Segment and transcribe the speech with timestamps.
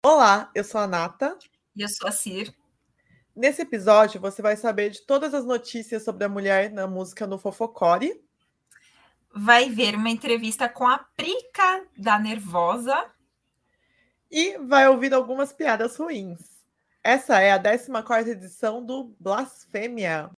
[0.00, 1.36] Olá, eu sou a Nata.
[1.74, 2.54] E eu sou a Cir.
[3.34, 7.36] Nesse episódio, você vai saber de todas as notícias sobre a mulher na música no
[7.36, 8.22] Fofocore.
[9.34, 13.10] Vai ver uma entrevista com a Prica da Nervosa.
[14.30, 16.38] E vai ouvir algumas piadas ruins.
[17.02, 20.30] Essa é a 14 edição do Blasfêmia.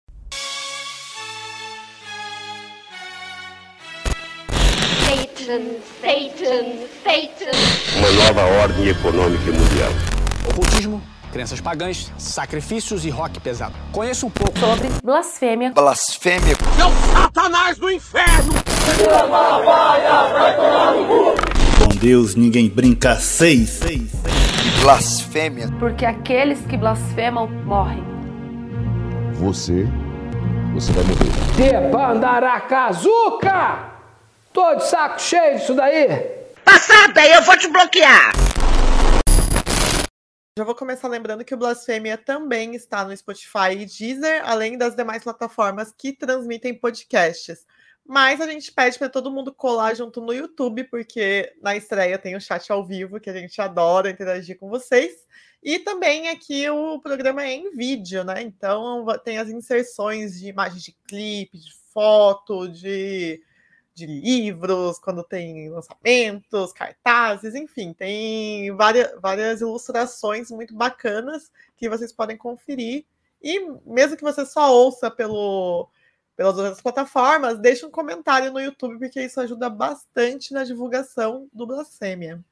[5.49, 7.51] Satan, Satan, Satan.
[7.97, 9.89] Uma nova ordem econômica mundial.
[10.47, 13.73] Ocultismo, crenças pagãs, sacrifícios e rock pesado.
[13.91, 15.71] Conheça um pouco sobre blasfêmia.
[15.71, 16.55] Blasfêmia.
[16.77, 18.53] Meu Satanás do inferno!
[21.79, 23.71] Com Deus ninguém brinca seis.
[23.71, 24.83] seis, seis.
[24.83, 25.67] Blasfêmia.
[25.79, 28.03] Porque aqueles que blasfemam morrem.
[29.33, 29.87] Você,
[30.75, 31.31] você vai morrer.
[31.57, 33.88] Debandaracazuca!
[34.59, 36.05] Tô de saco cheio disso daí!
[36.65, 38.33] Passada, eu vou te bloquear!
[40.57, 44.97] Já vou começar lembrando que o Blasfêmia também está no Spotify e Deezer, além das
[44.97, 47.65] demais plataformas que transmitem podcasts.
[48.05, 52.35] Mas a gente pede para todo mundo colar junto no YouTube, porque na estreia tem
[52.35, 55.25] o chat ao vivo, que a gente adora interagir com vocês.
[55.63, 58.41] E também aqui o programa é em vídeo, né?
[58.41, 63.41] Então tem as inserções de imagens de clipe, de foto, de
[63.99, 72.11] de livros, quando tem lançamentos, cartazes, enfim, tem várias, várias ilustrações muito bacanas que vocês
[72.11, 73.05] podem conferir.
[73.41, 75.89] E mesmo que você só ouça pelo,
[76.35, 81.67] pelas outras plataformas, deixe um comentário no YouTube, porque isso ajuda bastante na divulgação do
[81.67, 82.43] Blasfêmia.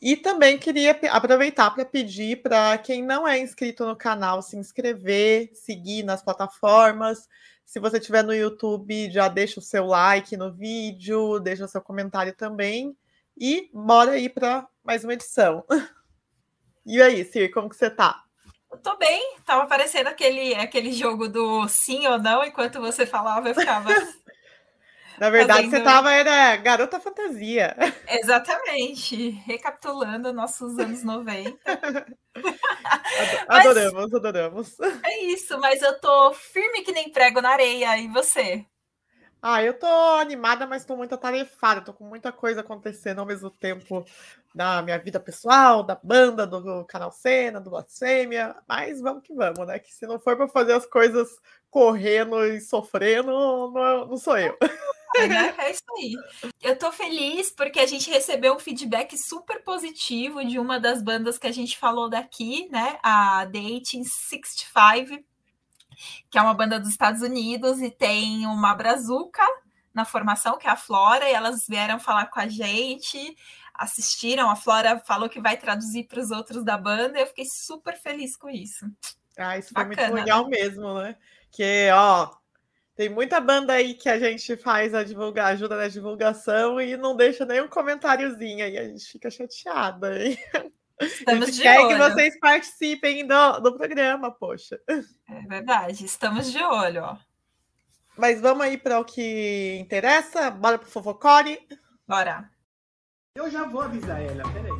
[0.00, 5.50] E também queria aproveitar para pedir para quem não é inscrito no canal se inscrever,
[5.54, 7.28] seguir nas plataformas.
[7.64, 11.80] Se você estiver no YouTube, já deixa o seu like no vídeo, deixa o seu
[11.80, 12.96] comentário também.
[13.36, 15.64] E bora aí para mais uma edição.
[16.90, 18.24] E aí, Cir, como que você tá?
[18.72, 23.46] Eu tô bem, tava aparecendo aquele, aquele jogo do sim ou não, enquanto você falava,
[23.46, 23.90] eu ficava.
[25.20, 25.78] Na verdade, fazendo...
[25.78, 27.74] você tava era garota fantasia.
[28.08, 31.58] Exatamente, recapitulando nossos anos 90.
[33.48, 34.14] adoramos, mas...
[34.14, 34.76] adoramos.
[35.04, 38.64] É isso, mas eu tô firme que nem prego na areia, e você?
[39.40, 43.48] Ah, eu tô animada, mas tô muito atarefada, tô com muita coisa acontecendo ao mesmo
[43.50, 44.04] tempo
[44.52, 49.64] na minha vida pessoal, da banda, do canal Cena, do Blasfêmia, mas vamos que vamos,
[49.64, 49.78] né?
[49.78, 51.28] Que se não for para fazer as coisas
[51.70, 53.30] correndo e sofrendo,
[53.70, 54.58] não, não sou eu.
[55.16, 55.54] Né?
[55.58, 56.14] É isso aí.
[56.60, 61.38] Eu tô feliz porque a gente recebeu um feedback super positivo de uma das bandas
[61.38, 62.98] que a gente falou daqui, né?
[63.02, 65.24] A The 1865,
[66.30, 69.42] que é uma banda dos Estados Unidos e tem uma brazuca
[69.92, 73.36] na formação, que é a Flora, e elas vieram falar com a gente,
[73.74, 77.46] assistiram, a Flora falou que vai traduzir para os outros da banda, e eu fiquei
[77.46, 78.86] super feliz com isso.
[79.36, 80.50] Ah, isso Bacana, foi muito legal né?
[80.50, 81.16] mesmo, né?
[81.50, 82.30] Que, ó,
[82.98, 87.14] tem muita banda aí que a gente faz a divulgar, ajuda na divulgação e não
[87.14, 90.20] deixa nenhum comentáriozinho aí, a gente fica chateada.
[90.20, 90.36] Hein?
[91.00, 91.88] Estamos a gente de quer olho.
[91.90, 94.80] que vocês participem do, do programa, poxa.
[94.88, 97.16] É verdade, estamos de olho, ó.
[98.16, 101.56] Mas vamos aí para o que interessa, bora pro Fofocore.
[102.04, 102.50] Bora.
[103.32, 104.72] Eu já vou avisar ela, peraí.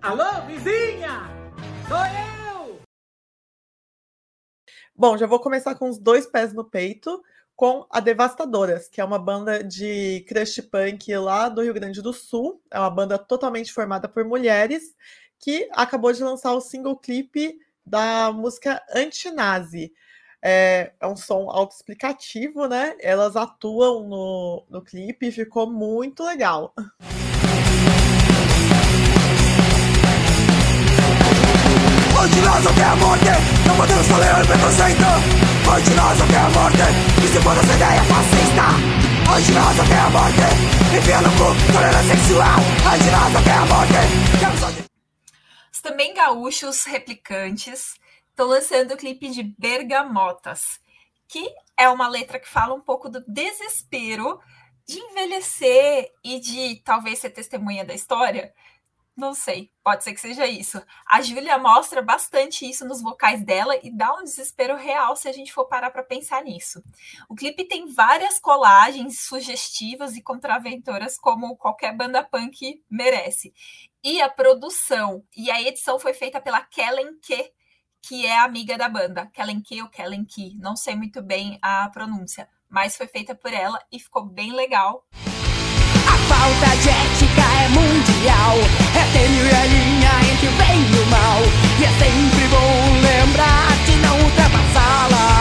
[0.00, 1.28] Alô, vizinha!
[1.86, 2.41] Sou eu!
[5.02, 7.24] Bom, já vou começar com os dois pés no peito,
[7.56, 12.12] com a Devastadoras, que é uma banda de crush punk lá do Rio Grande do
[12.12, 12.62] Sul.
[12.70, 14.94] É uma banda totalmente formada por mulheres,
[15.40, 19.92] que acabou de lançar o single clipe da música Antinazi.
[20.40, 22.94] É, é um som autoexplicativo, né?
[23.00, 26.72] Elas atuam no, no clipe e ficou muito legal.
[32.22, 33.24] Quer a morte.
[33.66, 35.02] Não podemos tolerar o preconceito.
[36.30, 36.82] Quer a morte.
[37.58, 38.62] Essa ideia fascista
[39.88, 40.46] quer a morte.
[41.72, 42.58] Tolerância sexual.
[43.42, 43.98] Quer a morte.
[45.72, 47.94] Os também gaúchos replicantes
[48.30, 50.78] estão lançando o clipe de Bergamotas
[51.26, 54.38] Que é uma letra que fala um pouco do desespero
[54.86, 58.54] de envelhecer e de talvez ser testemunha da história
[59.14, 60.82] não sei, pode ser que seja isso.
[61.06, 65.32] A Júlia mostra bastante isso nos vocais dela e dá um desespero real se a
[65.32, 66.82] gente for parar para pensar nisso.
[67.28, 73.52] O clipe tem várias colagens sugestivas e contraventoras, como qualquer banda punk merece.
[74.02, 77.52] E a produção e a edição foi feita pela Kellen Ke,
[78.00, 79.26] que é amiga da banda.
[79.26, 83.52] Kellen Ke ou Kellen Ke, não sei muito bem a pronúncia, mas foi feita por
[83.52, 85.06] ela e ficou bem legal.
[86.08, 88.56] A falta tragédia é mundial.
[88.98, 91.40] É tênue a linha entre o bem e o mal.
[91.78, 95.32] E é sempre bom lembrar de não ultrapassá-la.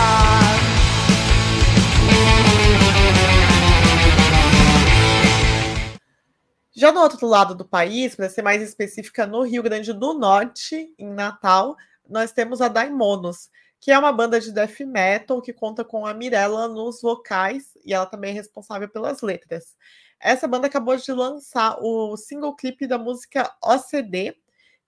[6.75, 10.93] Já no outro lado do país, para ser mais específica, no Rio Grande do Norte,
[10.97, 11.75] em Natal,
[12.07, 16.13] nós temos a Daimonos, que é uma banda de death metal que conta com a
[16.13, 19.75] Mirella nos vocais e ela também é responsável pelas letras.
[20.23, 24.35] Essa banda acabou de lançar o single clipe da música OCD,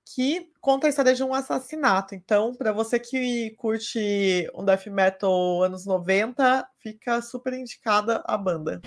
[0.05, 2.13] que conta a história de um assassinato.
[2.13, 8.79] Então, para você que curte um death metal anos 90, fica super indicada a banda.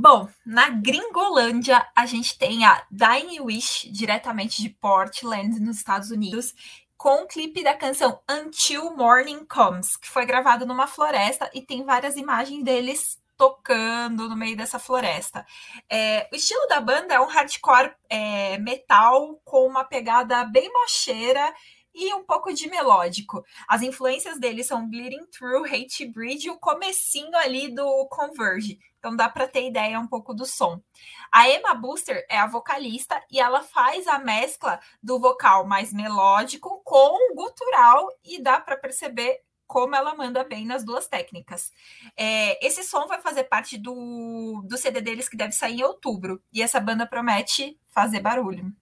[0.00, 6.54] Bom, na Gringolândia, a gente tem a Dying Wish, diretamente de Portland, nos Estados Unidos,
[6.96, 11.84] com o clipe da canção Until Morning Comes, que foi gravado numa floresta e tem
[11.84, 15.44] várias imagens deles tocando no meio dessa floresta.
[15.90, 21.52] É, o estilo da banda é um hardcore é, metal com uma pegada bem mocheira
[21.92, 23.44] e um pouco de melódico.
[23.66, 28.78] As influências deles são Bleeding Through, Hate Breed e o comecinho ali do Converge.
[28.98, 30.80] Então dá para ter ideia um pouco do som.
[31.32, 36.82] A Emma Booster é a vocalista e ela faz a mescla do vocal mais melódico
[36.84, 41.70] com o gutural e dá para perceber como ela manda bem nas duas técnicas.
[42.16, 46.42] É, esse som vai fazer parte do, do CD deles que deve sair em outubro.
[46.50, 48.72] E essa banda promete fazer barulho.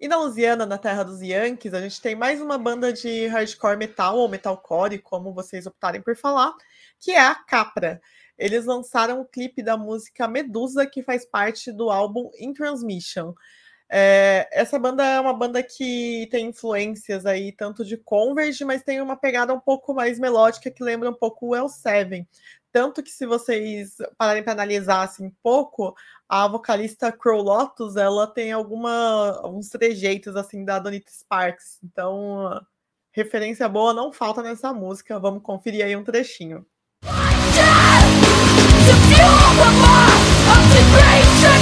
[0.00, 3.76] E na Louisiana, na terra dos Yankees, a gente tem mais uma banda de hardcore
[3.76, 6.54] metal ou metalcore, como vocês optarem por falar,
[7.00, 8.00] que é a Capra.
[8.38, 13.34] Eles lançaram o clipe da música Medusa, que faz parte do álbum In Transmission.
[13.90, 19.00] É, essa banda é uma banda que tem influências aí tanto de Converge, mas tem
[19.00, 22.26] uma pegada um pouco mais melódica que lembra um pouco o El7.
[22.72, 25.94] Tanto que se vocês pararem para analisar assim um pouco,
[26.28, 31.78] a vocalista Crow Lotus, ela tem alguma, alguns trejeitos assim da Donita Sparks.
[31.82, 32.60] Então,
[33.12, 35.18] referência boa não falta nessa música.
[35.18, 36.66] Vamos conferir aí um trechinho.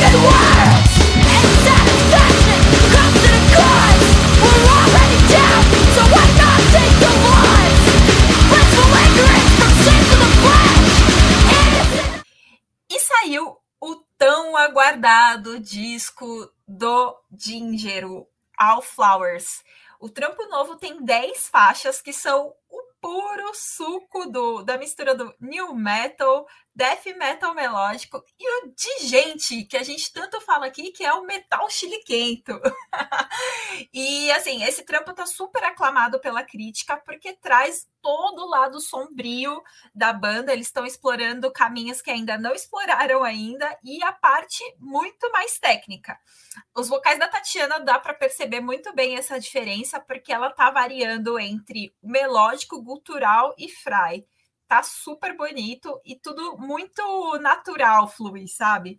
[0.02, 0.45] E
[15.16, 18.28] aguardado disco do Ginger, o
[18.58, 19.64] All Flowers.
[19.98, 25.34] O trampo novo tem 10 faixas que são o puro suco do, da mistura do
[25.40, 26.46] new metal,
[26.76, 31.12] death metal melódico e o de gente, que a gente tanto fala aqui, que é
[31.14, 32.52] o metal chiliquento.
[33.92, 39.62] e assim, esse trampo tá super aclamado pela crítica porque traz todo o lado sombrio
[39.94, 45.32] da banda, eles estão explorando caminhos que ainda não exploraram ainda e a parte muito
[45.32, 46.18] mais técnica.
[46.76, 51.38] Os vocais da Tatiana dá para perceber muito bem essa diferença porque ela tá variando
[51.38, 54.26] entre melódico, gutural e fry
[54.66, 58.98] tá super bonito e tudo muito natural, flui, sabe?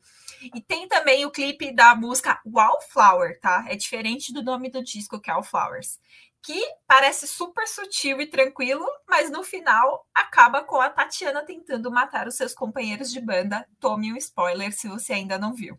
[0.53, 3.65] E tem também o clipe da música Wallflower, tá?
[3.67, 5.99] É diferente do nome do disco, que é Wallflowers.
[6.41, 12.27] Que parece super sutil e tranquilo, mas no final acaba com a Tatiana tentando matar
[12.27, 13.67] os seus companheiros de banda.
[13.79, 15.77] Tome um spoiler se você ainda não viu.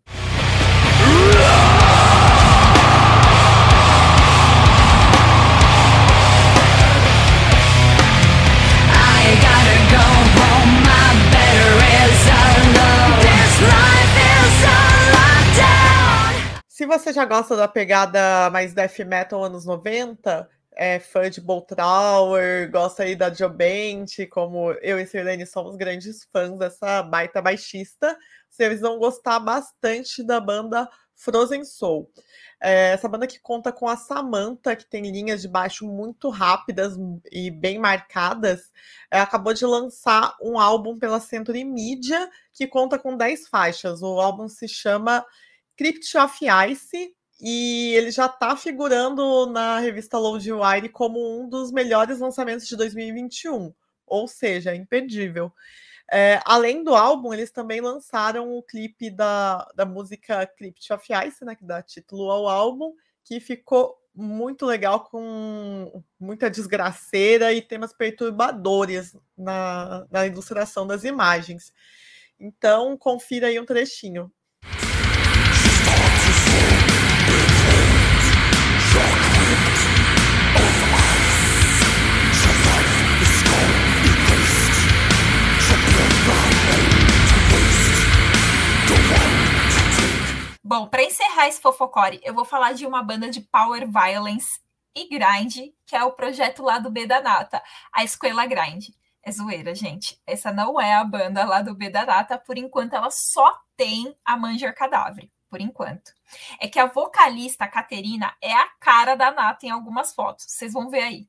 [16.78, 22.70] Se você já gosta da pegada mais death metal anos 90, é fã de Boltrauer,
[22.70, 28.16] gosta aí da Jobent, como eu e Sirlene somos grandes fãs dessa baita baixista,
[28.48, 32.08] vocês vão gostar bastante da banda Frozen Soul.
[32.60, 36.94] É, essa banda que conta com a Samantha, que tem linhas de baixo muito rápidas
[37.32, 38.70] e bem marcadas,
[39.10, 44.00] é, acabou de lançar um álbum pela Century Media, que conta com 10 faixas.
[44.00, 45.24] O álbum se chama
[45.78, 52.18] Crypt of Ice, e ele já está figurando na revista Loadwire como um dos melhores
[52.18, 53.72] lançamentos de 2021,
[54.04, 55.52] ou seja, imperdível.
[56.10, 61.44] É, além do álbum, eles também lançaram o clipe da, da música Crypt of Ice,
[61.44, 62.92] né, que dá título ao álbum,
[63.22, 71.72] que ficou muito legal, com muita desgraceira e temas perturbadores na, na ilustração das imagens.
[72.40, 74.32] Então, confira aí um trechinho.
[90.68, 94.60] Bom, para encerrar esse fofocore, eu vou falar de uma banda de power violence
[94.94, 98.90] e grind, que é o projeto lá do B da Nata, a Escola Grind.
[99.22, 100.20] É zoeira, gente.
[100.26, 104.14] Essa não é a banda lá do B da Nata, por enquanto ela só tem
[104.22, 106.12] a Manger Cadáver, por enquanto.
[106.60, 110.90] É que a vocalista, Caterina, é a cara da Nata em algumas fotos, vocês vão
[110.90, 111.28] ver aí.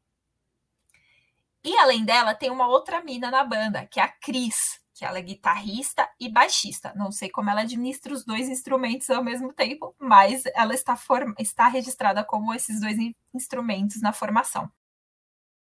[1.64, 5.18] E além dela, tem uma outra mina na banda, que é a Cris, que ela
[5.18, 6.92] é guitarrista e baixista.
[6.94, 11.32] Não sei como ela administra os dois instrumentos ao mesmo tempo, mas ela está, form...
[11.40, 12.98] está registrada como esses dois
[13.34, 14.70] instrumentos na formação.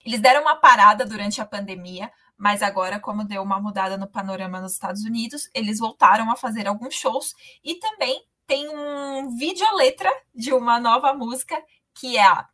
[0.04, 4.60] Eles deram uma parada durante a pandemia, mas agora, como deu uma mudada no panorama
[4.60, 10.12] nos Estados Unidos, eles voltaram a fazer alguns shows e também tem um vídeo letra
[10.36, 11.64] de uma nova música
[11.96, 12.46] que é a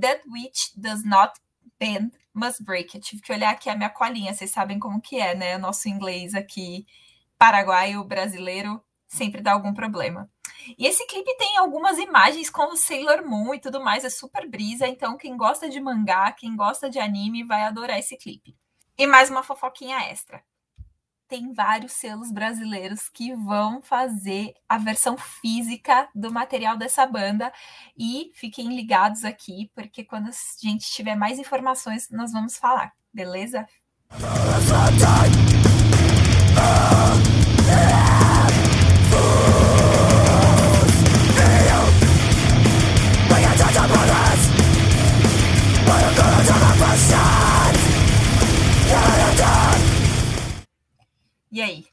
[0.00, 1.34] That Witch Does Not
[1.78, 2.94] Bend Must Break.
[2.94, 5.56] Eu tive que olhar aqui a minha colinha, vocês sabem como que é, né?
[5.56, 6.86] O nosso inglês aqui,
[7.38, 10.30] paraguaio, brasileiro, sempre dá algum problema.
[10.78, 14.48] E esse clipe tem algumas imagens com o Sailor Moon e tudo mais, é super
[14.48, 18.56] brisa, então quem gosta de mangá, quem gosta de anime, vai adorar esse clipe.
[18.96, 20.42] E mais uma fofoquinha extra
[21.34, 27.52] tem vários selos brasileiros que vão fazer a versão física do material dessa banda.
[27.98, 33.66] E fiquem ligados aqui, porque quando a gente tiver mais informações, nós vamos falar, beleza?
[51.54, 51.86] E aí?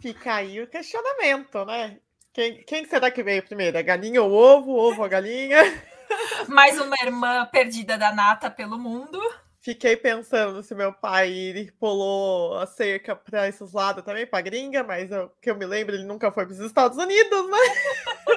[0.00, 1.98] Fica aí o questionamento, né?
[2.32, 3.76] Quem, quem será que veio primeiro?
[3.76, 4.76] A galinha ou ovo?
[4.76, 5.58] Ovo ou a galinha?
[6.46, 9.20] Mais uma irmã perdida da nata pelo mundo.
[9.60, 14.84] Fiquei pensando se meu pai ele pulou a cerca para esses lados também, para gringa,
[14.84, 17.58] mas o que eu me lembro, ele nunca foi para os Estados Unidos, né?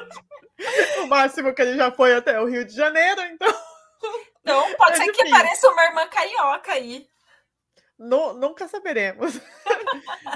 [1.05, 3.53] o máximo que ele já foi até o Rio de Janeiro, então.
[4.41, 5.25] Então, pode é ser difícil.
[5.25, 7.07] que apareça uma irmã carioca aí.
[7.97, 9.39] No, nunca saberemos.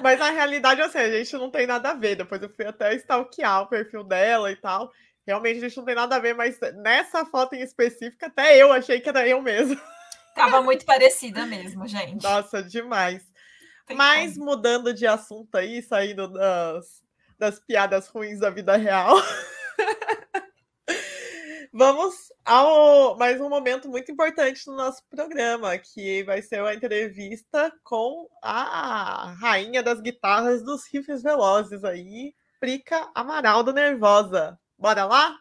[0.01, 2.15] Mas na realidade, assim, a gente não tem nada a ver.
[2.15, 4.91] Depois eu fui até stalkear o perfil dela e tal.
[5.25, 8.71] Realmente a gente não tem nada a ver, mas nessa foto em específico, até eu
[8.71, 9.79] achei que era eu mesmo.
[10.33, 12.23] Tava muito parecida mesmo, gente.
[12.23, 13.23] Nossa, demais.
[13.85, 14.45] Tem mas como.
[14.45, 17.03] mudando de assunto aí, saindo das,
[17.37, 19.15] das piadas ruins da vida real.
[21.71, 27.71] Vamos ao mais um momento muito importante no nosso programa, que vai ser uma entrevista
[27.83, 34.57] com a rainha das guitarras dos riffs velozes aí, Prica Amaral do Nervosa.
[34.79, 35.37] Bora lá?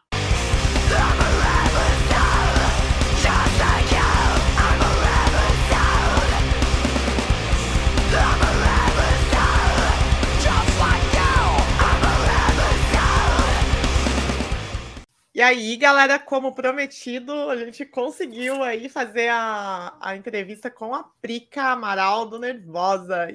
[15.39, 21.05] E aí, galera, como prometido, a gente conseguiu aí fazer a, a entrevista com a
[21.21, 23.29] Prica Amaral do Nervosa.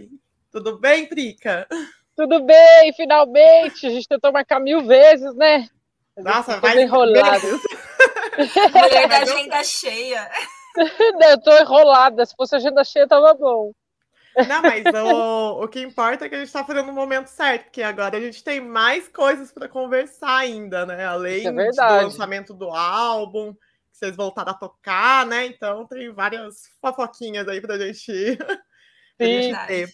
[0.53, 1.67] Tudo bem, Prica?
[2.15, 3.87] Tudo bem, finalmente.
[3.87, 5.67] A gente tentou marcar mil vezes, né?
[6.15, 7.59] Nossa, vai enrolado.
[8.37, 10.31] Mulher da agenda cheia.
[11.19, 12.27] Não, eu tô enrolada.
[12.27, 13.73] Se fosse agenda cheia, tava bom.
[14.37, 17.65] Não, mas o, o que importa é que a gente está fazendo no momento certo,
[17.65, 21.05] porque agora a gente tem mais coisas para conversar ainda, né?
[21.05, 23.61] Além é do lançamento do álbum, que
[23.93, 25.47] vocês voltaram a tocar, né?
[25.47, 28.11] Então tem várias fofoquinhas aí para gente,
[29.21, 29.89] a gente ter.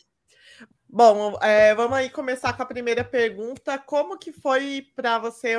[0.93, 3.79] Bom, é, vamos aí começar com a primeira pergunta.
[3.79, 5.55] Como que foi para você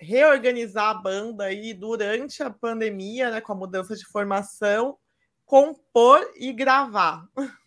[0.00, 4.98] reorganizar a banda aí durante a pandemia, né, com a mudança de formação,
[5.44, 7.28] compor e gravar?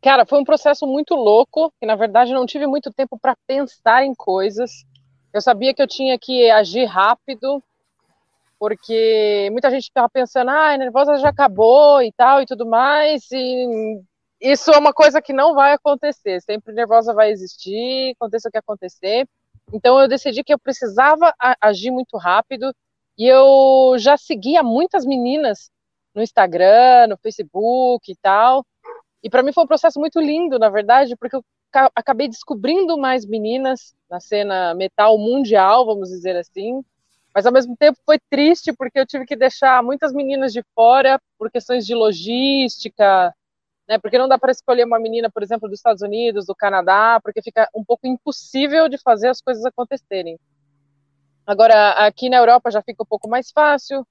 [0.00, 4.04] Cara, foi um processo muito louco, que na verdade não tive muito tempo para pensar
[4.04, 4.70] em coisas.
[5.32, 7.62] Eu sabia que eu tinha que agir rápido,
[8.58, 14.00] porque muita gente estava pensando, ah, nervosa já acabou e tal e tudo mais, e
[14.40, 16.40] isso é uma coisa que não vai acontecer.
[16.42, 19.26] Sempre nervosa vai existir, aconteça o que acontecer.
[19.72, 22.72] Então eu decidi que eu precisava agir muito rápido
[23.18, 25.70] e eu já seguia muitas meninas
[26.14, 28.64] no Instagram, no Facebook e tal.
[29.22, 31.44] E para mim foi um processo muito lindo, na verdade, porque eu
[31.94, 36.82] acabei descobrindo mais meninas na cena metal mundial, vamos dizer assim.
[37.34, 41.20] Mas ao mesmo tempo foi triste porque eu tive que deixar muitas meninas de fora
[41.38, 43.34] por questões de logística,
[43.88, 43.98] né?
[43.98, 47.42] Porque não dá para escolher uma menina, por exemplo, dos Estados Unidos, do Canadá, porque
[47.42, 50.38] fica um pouco impossível de fazer as coisas acontecerem.
[51.46, 54.06] Agora, aqui na Europa já fica um pouco mais fácil,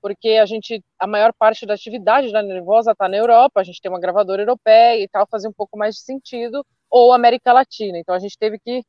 [0.00, 3.80] porque a gente, a maior parte da atividade da Nervosa está na Europa, a gente
[3.80, 7.98] tem uma gravadora europeia e tal, fazia um pouco mais de sentido, ou América Latina.
[7.98, 8.82] Então a gente teve que,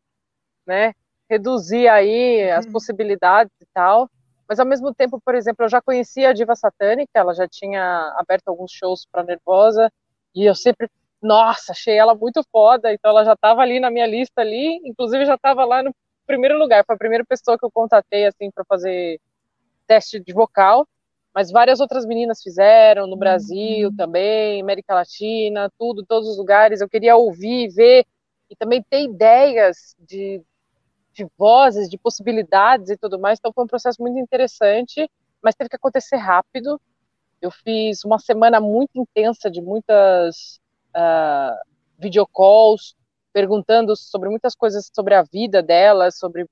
[0.66, 0.94] né,
[1.30, 2.72] reduzir aí as uhum.
[2.72, 4.10] possibilidades e tal.
[4.48, 8.16] Mas ao mesmo tempo, por exemplo, eu já conhecia a Diva Satânica, ela já tinha
[8.18, 9.92] aberto alguns shows para Nervosa,
[10.34, 10.90] e eu sempre,
[11.22, 15.26] nossa, achei ela muito foda, então ela já estava ali na minha lista ali, inclusive
[15.26, 15.94] já estava lá no
[16.26, 19.20] primeiro lugar, foi a primeira pessoa que eu contatei assim para fazer
[19.86, 20.88] teste de vocal
[21.40, 23.96] mas várias outras meninas fizeram no Brasil uhum.
[23.96, 26.82] também, América Latina, tudo, todos os lugares.
[26.82, 28.06] Eu queria ouvir, ver
[28.50, 30.44] e também ter ideias de,
[31.14, 33.40] de vozes, de possibilidades e tudo mais.
[33.40, 35.10] Então foi um processo muito interessante,
[35.42, 36.78] mas teve que acontecer rápido.
[37.42, 41.56] Eu fiz uma semana muito intensa de muitas uh,
[41.98, 42.98] videocalls,
[43.32, 46.46] perguntando sobre muitas coisas sobre a vida delas, sobre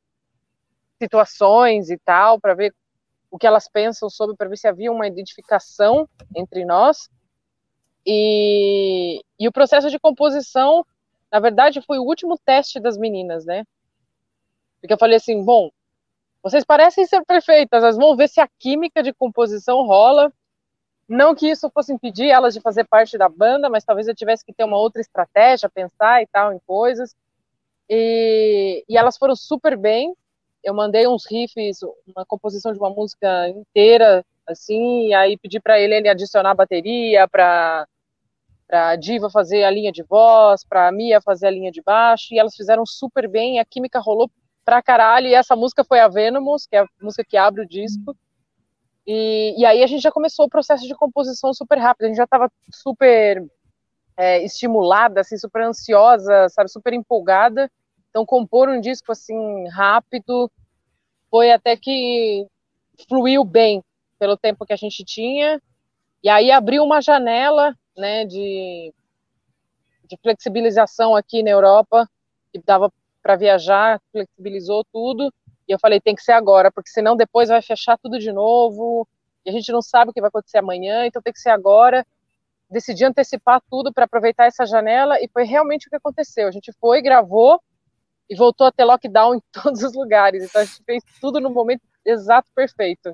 [0.97, 2.73] situações e tal, para ver
[3.29, 7.09] o que elas pensam sobre, para ver se havia uma identificação entre nós.
[8.05, 10.85] E, e o processo de composição,
[11.31, 13.65] na verdade, foi o último teste das meninas, né?
[14.79, 15.69] Porque eu falei assim, bom,
[16.41, 20.31] vocês parecem ser perfeitas, mas vão ver se a química de composição rola.
[21.09, 24.45] Não que isso fosse impedir elas de fazer parte da banda, mas talvez eu tivesse
[24.45, 27.15] que ter uma outra estratégia, pensar e tal em coisas.
[27.89, 30.13] E, e elas foram super bem,
[30.67, 31.79] eu mandei uns riffs,
[32.13, 37.27] uma composição de uma música inteira, assim, e aí pedi para ele, ele adicionar bateria,
[37.27, 37.87] para
[38.67, 42.37] para Diva fazer a linha de voz, para Mia fazer a linha de baixo, e
[42.37, 44.29] elas fizeram super bem, a química rolou
[44.65, 47.67] pra caralho, e essa música foi a Venomous, que é a música que abre o
[47.67, 48.13] disco,
[49.07, 52.17] e, e aí a gente já começou o processo de composição super rápido, a gente
[52.17, 53.41] já estava super
[54.17, 57.71] é, estimulada, assim, super ansiosa, sabe, super empolgada,
[58.17, 60.49] então, compor um disco assim rápido
[61.37, 62.47] foi até que
[63.07, 63.83] fluiu bem
[64.17, 65.61] pelo tempo que a gente tinha.
[66.23, 68.91] E aí abriu uma janela, né, de,
[70.05, 72.09] de flexibilização aqui na Europa,
[72.51, 75.31] que dava para viajar, flexibilizou tudo.
[75.67, 79.07] E eu falei, tem que ser agora, porque senão depois vai fechar tudo de novo.
[79.45, 82.03] E a gente não sabe o que vai acontecer amanhã, então tem que ser agora.
[82.67, 86.47] Decidi antecipar tudo para aproveitar essa janela e foi realmente o que aconteceu.
[86.47, 87.61] A gente foi, gravou,
[88.29, 90.43] e voltou a ter lockdown em todos os lugares.
[90.43, 93.13] Então a gente fez tudo no momento exato perfeito.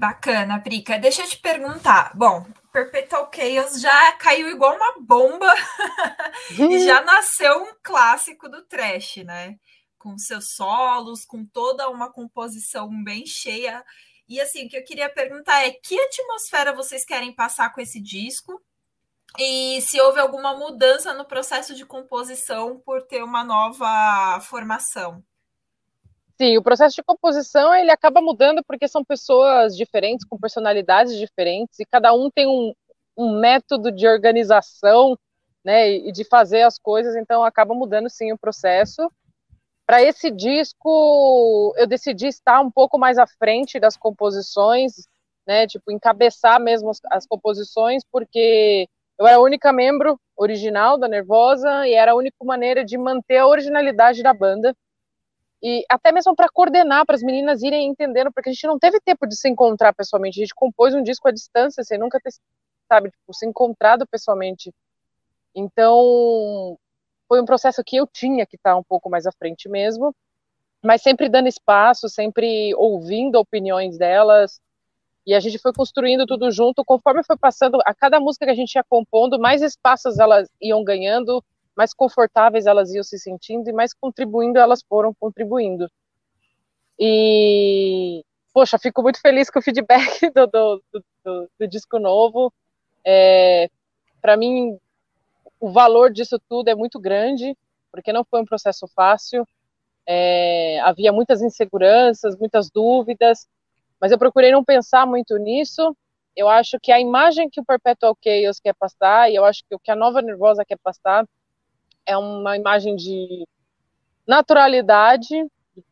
[0.00, 0.98] Bacana, Prica.
[0.98, 2.16] Deixa eu te perguntar.
[2.16, 5.54] Bom, Perpetual Chaos já caiu igual uma bomba
[6.56, 9.58] e já nasceu um clássico do trash, né?
[9.98, 13.84] Com seus solos, com toda uma composição bem cheia.
[14.26, 18.00] E assim, o que eu queria perguntar é que atmosfera vocês querem passar com esse
[18.00, 18.58] disco?
[19.38, 25.22] E se houve alguma mudança no processo de composição por ter uma nova formação?
[26.40, 31.78] Sim, o processo de composição ele acaba mudando porque são pessoas diferentes, com personalidades diferentes,
[31.78, 32.72] e cada um tem um,
[33.14, 35.18] um método de organização
[35.62, 39.12] né, e de fazer as coisas, então acaba mudando sim o processo.
[39.86, 44.94] Para esse disco, eu decidi estar um pouco mais à frente das composições,
[45.46, 51.06] né, tipo, encabeçar mesmo as, as composições, porque eu era a única membro original da
[51.06, 54.74] Nervosa e era a única maneira de manter a originalidade da banda
[55.62, 59.00] e até mesmo para coordenar, para as meninas irem entendendo, porque a gente não teve
[59.00, 62.30] tempo de se encontrar pessoalmente, a gente compôs um disco à distância, sem nunca ter,
[62.88, 64.72] sabe, tipo, se encontrado pessoalmente.
[65.54, 66.78] Então,
[67.28, 70.14] foi um processo que eu tinha que estar um pouco mais à frente mesmo,
[70.82, 74.60] mas sempre dando espaço, sempre ouvindo opiniões delas,
[75.26, 78.54] e a gente foi construindo tudo junto, conforme foi passando, a cada música que a
[78.54, 81.44] gente ia compondo, mais espaços elas iam ganhando,
[81.76, 85.88] mais confortáveis elas iam se sentindo e mais contribuindo elas foram contribuindo.
[86.98, 90.82] E, poxa, fico muito feliz com o feedback do, do,
[91.24, 92.52] do, do disco novo.
[93.04, 93.68] É,
[94.20, 94.78] Para mim,
[95.60, 97.56] o valor disso tudo é muito grande,
[97.92, 99.46] porque não foi um processo fácil.
[100.06, 103.46] é, havia muitas inseguranças, muitas dúvidas,
[104.00, 105.96] mas eu procurei não pensar muito nisso.
[106.36, 109.74] Eu acho que a imagem que o Perpetual Chaos quer passar, e eu acho que
[109.74, 111.24] o que a Nova Nervosa quer passar,
[112.06, 113.46] é uma imagem de
[114.26, 115.46] naturalidade,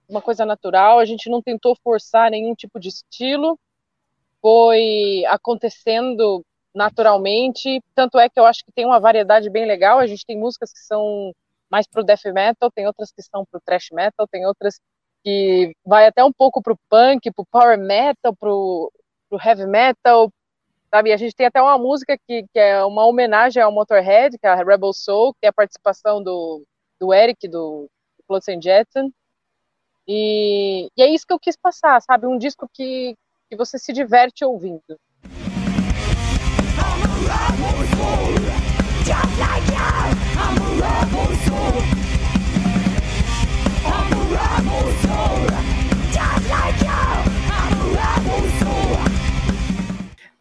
[0.08, 0.98] uma coisa natural.
[0.98, 3.58] A gente não tentou forçar nenhum tipo de estilo,
[4.40, 6.44] foi acontecendo
[6.74, 7.82] naturalmente.
[7.94, 9.98] Tanto é que eu acho que tem uma variedade bem legal.
[9.98, 11.32] A gente tem músicas que são
[11.70, 14.80] mais pro death metal, tem outras que são pro thrash metal, tem outras
[15.24, 18.90] que vai até um pouco pro punk, pro power metal, pro,
[19.28, 20.30] pro heavy metal,
[20.90, 21.12] sabe?
[21.12, 24.50] A gente tem até uma música que, que é uma homenagem ao Motorhead, que é
[24.50, 26.64] a Rebel Soul, que é a participação do,
[27.00, 29.10] do Eric, do, do Floats and Jetson.
[30.06, 32.26] E, e, é isso que eu quis passar, sabe?
[32.26, 33.14] Um disco que,
[33.50, 34.98] que você se diverte ouvindo.
[37.28, 37.47] Just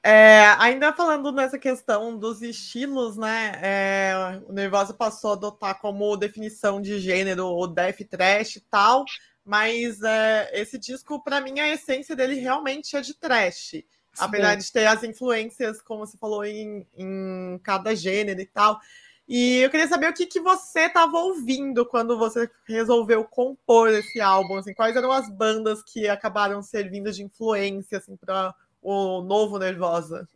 [0.04, 3.52] É, ainda falando nessa questão dos estilos, né?
[3.62, 9.04] É, o Nervosa passou a adotar como definição de gênero o death trash e tal,
[9.44, 13.84] mas é, esse disco, para mim, a essência dele realmente é de trash.
[14.20, 18.80] Apesar de ter as influências, como você falou, em, em cada gênero e tal.
[19.28, 24.22] E eu queria saber o que, que você estava ouvindo quando você resolveu compor esse
[24.22, 24.56] álbum.
[24.56, 30.28] Assim, quais eram as bandas que acabaram servindo de influência assim, para o novo Nervosa?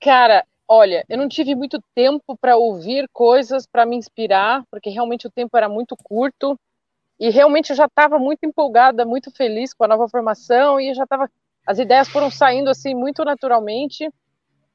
[0.00, 5.26] Cara, olha, eu não tive muito tempo para ouvir coisas para me inspirar, porque realmente
[5.26, 6.58] o tempo era muito curto.
[7.18, 11.02] E realmente eu já estava muito empolgada, muito feliz com a nova formação e já
[11.02, 11.28] estava
[11.66, 14.08] as ideias foram saindo assim muito naturalmente.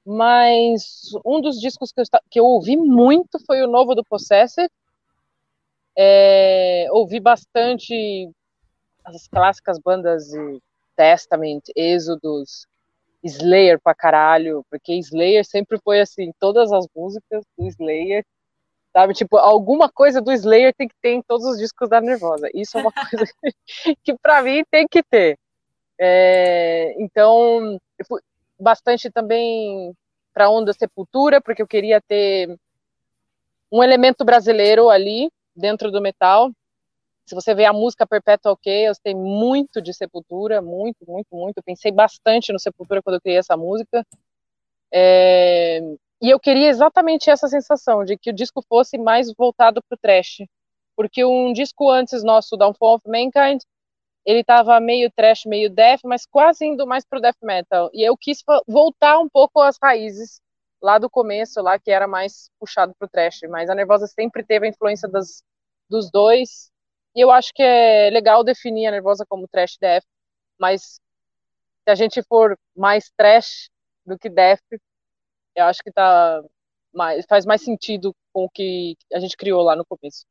[0.05, 4.69] Mas um dos discos que eu, que eu ouvi muito foi o novo do Possessed.
[5.97, 8.29] É, ouvi bastante
[9.05, 10.33] as clássicas bandas
[10.95, 12.65] Testament, Êxodos,
[13.23, 18.25] Slayer pra caralho, porque Slayer sempre foi assim, todas as músicas do Slayer,
[18.91, 19.13] sabe?
[19.13, 22.49] Tipo, alguma coisa do Slayer tem que ter em todos os discos da Nervosa.
[22.53, 23.25] Isso é uma coisa
[24.03, 25.37] que para mim tem que ter.
[25.99, 28.21] É, então, eu fui
[28.59, 29.93] bastante também
[30.33, 32.57] para Onda Sepultura, porque eu queria ter
[33.71, 36.51] um elemento brasileiro ali dentro do metal.
[37.25, 41.57] Se você vê a música Perpetual Chaos, tem muito de Sepultura, muito, muito, muito.
[41.57, 44.05] Eu pensei bastante no Sepultura quando eu criei essa música.
[44.93, 45.79] É...
[46.21, 49.99] E eu queria exatamente essa sensação, de que o disco fosse mais voltado para o
[49.99, 50.43] trash.
[50.95, 53.61] Porque um disco antes nosso, Downfall of Mankind,
[54.25, 57.89] ele estava meio trash, meio death, mas quase indo mais pro death metal.
[57.93, 60.39] E eu quis voltar um pouco às raízes
[60.81, 63.41] lá do começo, lá que era mais puxado pro trash.
[63.49, 65.43] Mas a Nervosa sempre teve a influência das,
[65.89, 66.71] dos dois.
[67.15, 70.03] E eu acho que é legal definir a Nervosa como trash death,
[70.59, 70.99] mas
[71.85, 73.69] se a gente for mais trash
[74.05, 74.61] do que death,
[75.55, 76.41] eu acho que tá
[76.93, 80.25] mais, faz mais sentido com o que a gente criou lá no começo.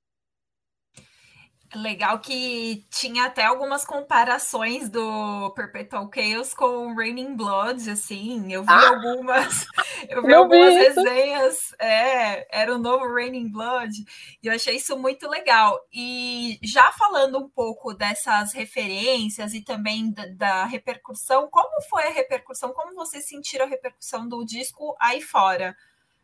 [1.75, 8.53] Legal que tinha até algumas comparações do Perpetual Chaos com Raining Blood, assim.
[8.53, 9.67] Eu vi ah, algumas,
[10.09, 11.75] eu vi algumas resenhas.
[11.79, 14.05] É, era o novo Raining Blood,
[14.43, 15.81] e eu achei isso muito legal.
[15.91, 22.13] E já falando um pouco dessas referências e também da, da repercussão, como foi a
[22.13, 22.75] repercussão?
[22.75, 25.75] Como vocês sentiram a repercussão do disco aí fora,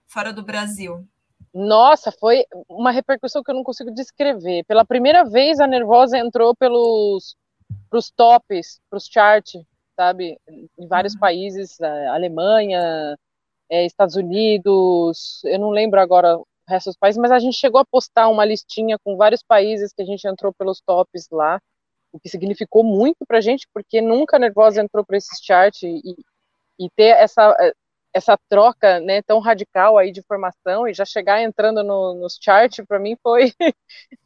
[0.06, 1.08] fora do Brasil?
[1.52, 4.64] Nossa, foi uma repercussão que eu não consigo descrever.
[4.64, 7.36] Pela primeira vez, a Nervosa entrou pelos
[7.90, 9.62] pros tops, pros charts,
[9.96, 10.38] sabe?
[10.48, 11.20] Em vários uhum.
[11.20, 13.16] países, Alemanha,
[13.70, 17.80] é, Estados Unidos, eu não lembro agora o resto dos países, mas a gente chegou
[17.80, 21.60] a postar uma listinha com vários países que a gente entrou pelos tops lá,
[22.12, 26.16] o que significou muito pra gente, porque nunca a Nervosa entrou para esses charts e,
[26.78, 27.54] e ter essa
[28.12, 32.84] essa troca né, tão radical aí de formação e já chegar entrando no, nos charts,
[32.86, 33.52] para mim foi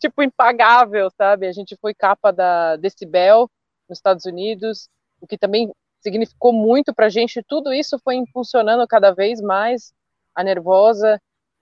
[0.01, 1.47] tipo impagável, sabe?
[1.47, 3.51] A gente foi capa da Decibel
[3.89, 4.89] nos Estados Unidos,
[5.21, 7.43] o que também significou muito para a gente.
[7.47, 9.93] Tudo isso foi impulsionando cada vez mais
[10.35, 11.21] a Nervosa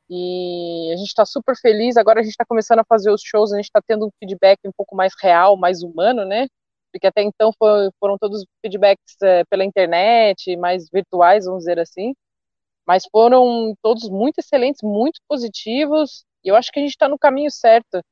[0.09, 1.97] e a gente está super feliz.
[1.97, 4.59] Agora a gente está começando a fazer os shows, a gente está tendo um feedback
[4.67, 6.49] um pouco mais real, mais humano, né?
[6.93, 12.15] Porque até então foi, foram todos feedbacks é, pela internet, mais virtuais, vamos dizer assim,
[12.87, 17.19] mas foram todos muito excelentes, muito positivos, e eu acho que a gente está no
[17.19, 18.03] caminho certo.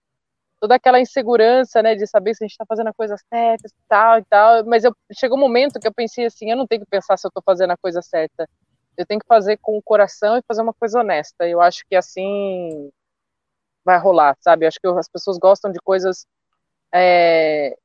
[0.60, 3.72] Toda aquela insegurança, né, de saber se a gente está fazendo a coisa certa e
[3.88, 6.82] tal e tal, mas eu, chegou um momento que eu pensei assim, eu não tenho
[6.82, 8.48] que pensar se eu estou fazendo a coisa certa,
[8.96, 11.94] eu tenho que fazer com o coração e fazer uma coisa honesta, eu acho que
[11.96, 12.90] assim
[13.84, 16.26] vai rolar, sabe, eu acho que as pessoas gostam de coisas
[16.92, 17.76] é,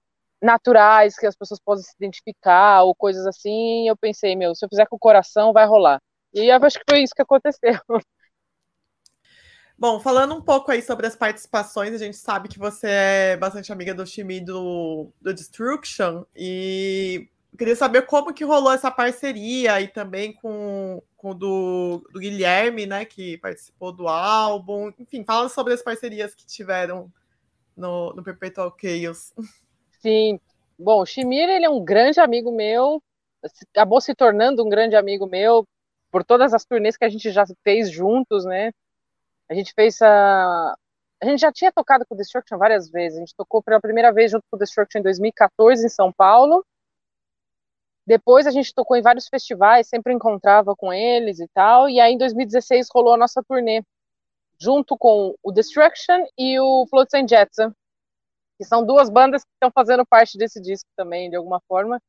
[0.44, 4.70] naturais, que as pessoas possam se identificar, ou coisas assim, eu pensei, meu, se eu
[4.70, 6.02] fizer com o coração, vai rolar.
[6.34, 7.80] E eu acho que foi isso que aconteceu.
[9.78, 13.72] Bom, falando um pouco aí sobre as participações, a gente sabe que você é bastante
[13.72, 17.28] amiga do time do, do Destruction e
[17.58, 23.04] queria saber como que rolou essa parceria e também com, com do, do Guilherme, né,
[23.06, 24.92] que participou do álbum.
[25.00, 27.12] Enfim, fala sobre as parcerias que tiveram
[27.76, 29.34] no, no Perpetual Chaos.
[30.04, 30.38] Sim.
[30.78, 33.02] Bom, o Shimir, ele é um grande amigo meu,
[33.72, 35.66] acabou se tornando um grande amigo meu
[36.12, 38.72] por todas as turnês que a gente já fez juntos, né?
[39.50, 40.76] A gente fez a.
[41.22, 43.18] A gente já tinha tocado com o Destruction várias vezes.
[43.18, 46.66] A gente tocou pela primeira vez junto com o Destruction em 2014 em São Paulo.
[48.06, 51.90] Depois a gente tocou em vários festivais, sempre encontrava com eles e tal.
[51.90, 53.82] E aí em 2016 rolou a nossa turnê,
[54.60, 57.74] junto com o Destruction e o Floats and Jetsam,
[58.64, 62.02] que são duas bandas que estão fazendo parte desse disco também, de alguma forma.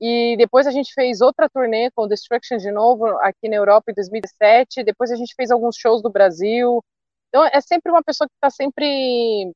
[0.00, 3.94] E depois a gente fez outra turnê com Destruction de novo aqui na Europa em
[3.94, 4.82] 2017.
[4.82, 6.82] Depois a gente fez alguns shows do Brasil.
[7.28, 9.52] Então é sempre uma pessoa que está sempre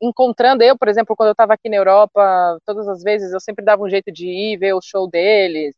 [0.00, 0.62] encontrando.
[0.62, 3.82] Eu, por exemplo, quando eu estava aqui na Europa, todas as vezes eu sempre dava
[3.82, 5.74] um jeito de ir ver o show deles.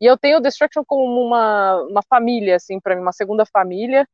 [0.00, 4.06] E eu tenho o Destruction como uma, uma família, assim, para mim, uma segunda família,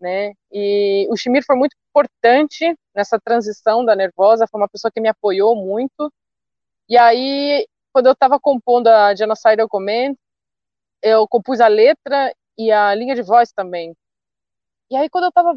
[0.00, 0.32] né?
[0.52, 5.08] E o Shimir foi muito importante nessa transição da Nervosa, foi uma pessoa que me
[5.08, 6.12] apoiou muito.
[6.88, 10.14] E aí quando eu estava compondo a Genocidal Command,
[11.02, 13.94] eu compus a letra e a linha de voz também.
[14.90, 15.54] E aí, quando eu estava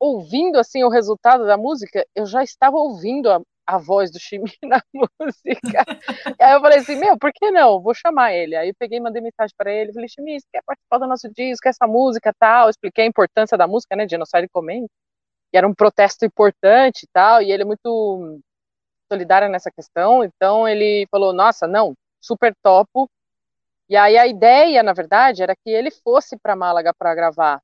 [0.00, 3.40] ouvindo assim o resultado da música, eu já estava ouvindo a,
[3.74, 5.84] a voz do Chimi na música.
[6.38, 7.80] e aí eu falei assim, meu, por que não?
[7.80, 8.54] Vou chamar ele.
[8.54, 11.68] Aí eu peguei mandei mensagem para ele, falei, Chimi, você quer participar do nosso disco,
[11.68, 12.66] essa música tal?
[12.66, 14.86] Eu expliquei a importância da música, né, Genocide Command,
[15.50, 18.40] que era um protesto importante e tal, e ele é muito
[19.10, 23.10] solidária nessa questão, então ele falou, nossa, não, super topo.
[23.88, 27.60] E aí a ideia, na verdade, era que ele fosse para Málaga para gravar.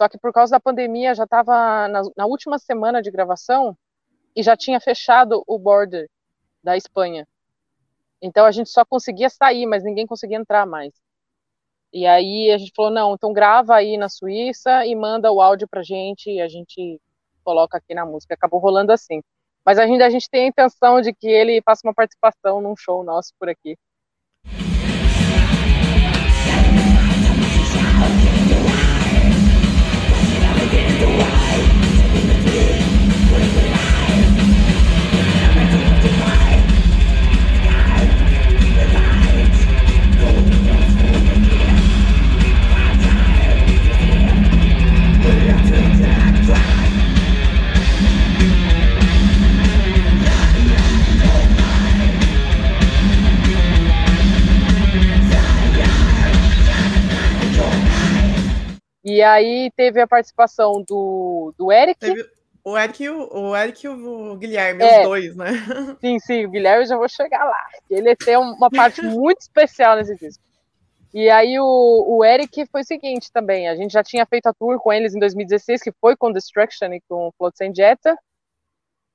[0.00, 3.76] Só que por causa da pandemia já estava na, na, última semana de gravação
[4.34, 6.08] e já tinha fechado o border
[6.62, 7.26] da Espanha.
[8.20, 10.92] Então a gente só conseguia sair, mas ninguém conseguia entrar mais.
[11.92, 15.68] E aí a gente falou, não, então grava aí na Suíça e manda o áudio
[15.68, 17.00] pra gente e a gente
[17.44, 18.34] coloca aqui na música.
[18.34, 19.20] Acabou rolando assim.
[19.64, 23.04] Mas ainda a gente tem a intenção de que ele faça uma participação num show
[23.04, 23.76] nosso por aqui.
[59.12, 62.00] E aí teve a participação do, do Eric.
[62.00, 62.26] Teve
[62.64, 65.48] o Eric, o Eric e o Guilherme, é, os dois, né?
[66.00, 67.62] Sim, sim, o Guilherme já vou chegar lá.
[67.90, 70.42] Ele tem uma parte muito especial nesse disco.
[71.12, 74.54] E aí o, o Eric foi o seguinte também, a gente já tinha feito a
[74.54, 78.16] tour com eles em 2016, que foi com Destruction e com Float Sem Jetta.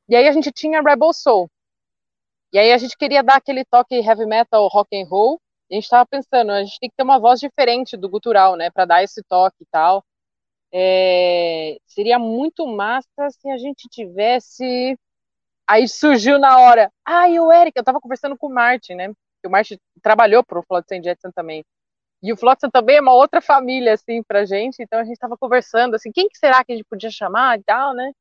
[0.07, 1.49] E aí a gente tinha Rebel Soul.
[2.53, 5.83] E aí a gente queria dar aquele toque heavy metal, rock and roll, a gente
[5.83, 9.03] estava pensando, a gente tem que ter uma voz diferente do gutural, né, para dar
[9.03, 10.03] esse toque e tal.
[10.73, 14.97] É, seria muito massa se a gente tivesse.
[15.67, 16.91] Aí surgiu na hora.
[17.05, 19.09] Ah, e o Eric, eu estava conversando com o Martin, né?
[19.45, 21.63] O Martin trabalhou para o Flotsam Jetson também.
[22.23, 24.77] E o Flotsam também é uma outra família, assim, pra gente.
[24.81, 27.63] Então a gente estava conversando, assim, quem que será que a gente podia chamar e
[27.63, 28.11] tal, né?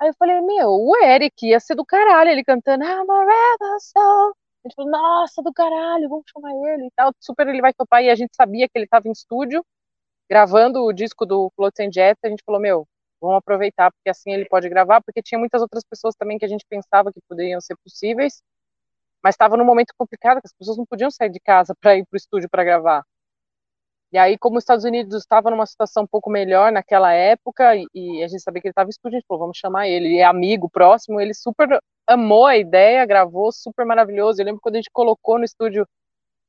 [0.00, 3.80] Aí eu falei, meu, o Eric ia ser do caralho, ele cantando I'm a rebel
[3.80, 4.34] soul.
[4.64, 7.12] A gente falou, nossa, do caralho, vamos chamar ele e tal.
[7.20, 8.02] Super ele vai topar.
[8.02, 9.64] E a gente sabia que ele estava em estúdio,
[10.30, 11.90] gravando o disco do Floats and.
[12.22, 12.86] A gente falou, meu,
[13.20, 16.48] vamos aproveitar, porque assim ele pode gravar, porque tinha muitas outras pessoas também que a
[16.48, 18.42] gente pensava que poderiam ser possíveis,
[19.22, 22.04] mas estava num momento complicado, que as pessoas não podiam sair de casa para ir
[22.06, 23.04] para o estúdio para gravar.
[24.12, 27.86] E aí, como os Estados Unidos estavam numa situação um pouco melhor naquela época, e,
[27.94, 30.06] e a gente sabia que ele estava em estúdio, a gente falou, vamos chamar ele.
[30.06, 34.40] Ele é amigo, próximo, ele super amou a ideia, gravou, super maravilhoso.
[34.40, 35.86] Eu lembro quando a gente colocou no estúdio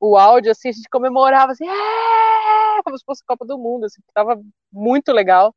[0.00, 2.82] o áudio, assim, a gente comemorava, assim, é!
[2.84, 4.40] como se fosse Copa do Mundo, assim, tava
[4.72, 5.54] muito legal.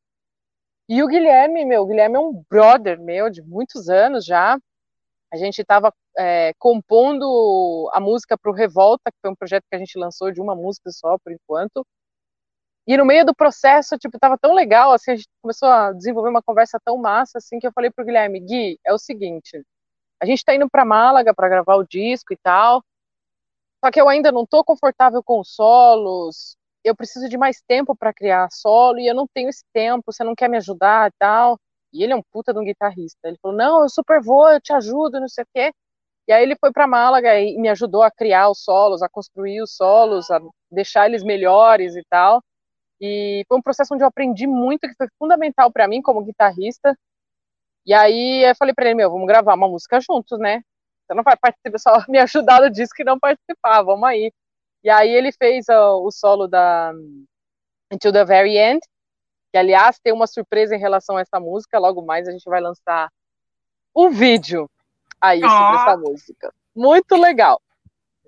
[0.89, 4.57] E o Guilherme, meu, o Guilherme é um brother meu de muitos anos já.
[5.31, 9.75] A gente estava é, compondo a música para o Revolta, que foi um projeto que
[9.75, 11.85] a gente lançou de uma música só por enquanto.
[12.87, 16.29] e no meio do processo, tipo, tava tão legal, assim, a gente começou a desenvolver
[16.29, 19.61] uma conversa tão massa, assim, que eu falei pro Guilherme, Gui, é o seguinte,
[20.21, 22.83] a gente tá indo para Málaga para gravar o disco e tal,
[23.83, 27.95] só que eu ainda não tô confortável com os solos, eu preciso de mais tempo
[27.95, 31.13] para criar solo, e eu não tenho esse tempo, você não quer me ajudar e
[31.19, 31.57] tal,
[31.93, 34.61] e ele é um puta de um guitarrista, ele falou, não, eu super vou, eu
[34.61, 35.71] te ajudo, não sei o quê,
[36.27, 39.61] e aí ele foi para Málaga e me ajudou a criar os solos, a construir
[39.61, 40.39] os solos, a
[40.71, 42.41] deixar eles melhores e tal,
[43.01, 46.97] e foi um processo onde eu aprendi muito, que foi fundamental para mim como guitarrista.
[47.87, 50.61] E aí eu falei para ele, meu, vamos gravar uma música juntos, né?
[51.07, 54.29] Você não vai participar, só me ajudar no disco e não participar, vamos aí.
[54.83, 56.91] E aí ele fez uh, o solo da
[57.89, 58.81] Until the Very End,
[59.53, 62.59] que aliás tem uma surpresa em relação a essa música, logo mais a gente vai
[62.59, 63.09] lançar
[63.95, 64.69] um vídeo
[65.21, 66.53] aí sobre essa música.
[66.75, 67.61] Muito legal.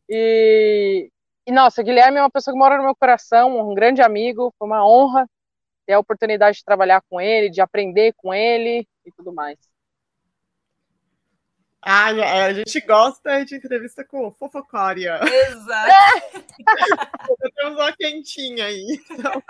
[0.07, 1.11] E,
[1.45, 4.67] e, nossa, Guilherme é uma pessoa que mora no meu coração, um grande amigo, foi
[4.67, 5.29] uma honra
[5.85, 9.57] ter a oportunidade de trabalhar com ele, de aprender com ele e tudo mais.
[11.81, 15.19] Ah, a gente gosta de entrevista com fofocória.
[15.23, 16.45] Exato.
[17.55, 19.01] Temos uma quentinha aí.
[19.09, 19.43] Então...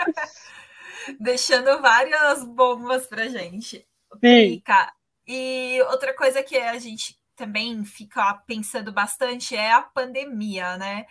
[1.19, 3.88] Deixando várias bombas pra gente.
[4.24, 4.62] Sim.
[5.28, 11.06] E outra coisa que a gente também fica pensando bastante é a pandemia, né?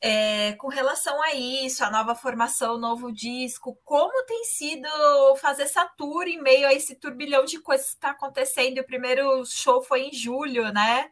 [0.00, 4.88] É, com relação a isso, a nova formação, o novo disco, como tem sido
[5.36, 8.78] fazer essa tour em meio a esse turbilhão de coisas que está acontecendo?
[8.78, 11.10] O primeiro show foi em julho, né?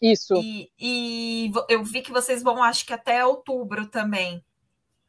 [0.00, 0.34] Isso.
[0.36, 4.44] E, e eu vi que vocês vão, acho que até outubro também.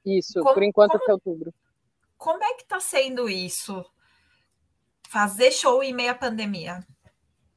[0.06, 1.54] Isso, como, por enquanto como, até outubro.
[2.18, 3.86] Como é que está sendo isso?
[5.10, 6.80] Fazer show em meio à pandemia?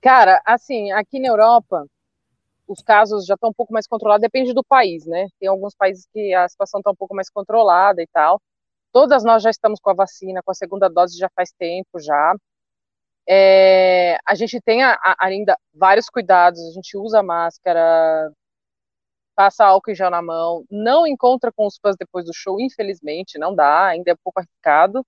[0.00, 1.86] Cara, assim, aqui na Europa,
[2.70, 5.26] os casos já estão um pouco mais controlados, depende do país, né?
[5.40, 8.40] Tem alguns países que a situação está um pouco mais controlada e tal.
[8.92, 12.34] Todas nós já estamos com a vacina, com a segunda dose já faz tempo já.
[13.28, 18.30] É, a gente tem a, a, ainda vários cuidados, a gente usa máscara,
[19.34, 23.54] passa álcool já na mão, não encontra com os fãs depois do show, infelizmente, não
[23.54, 25.04] dá, ainda é um pouco arriscado.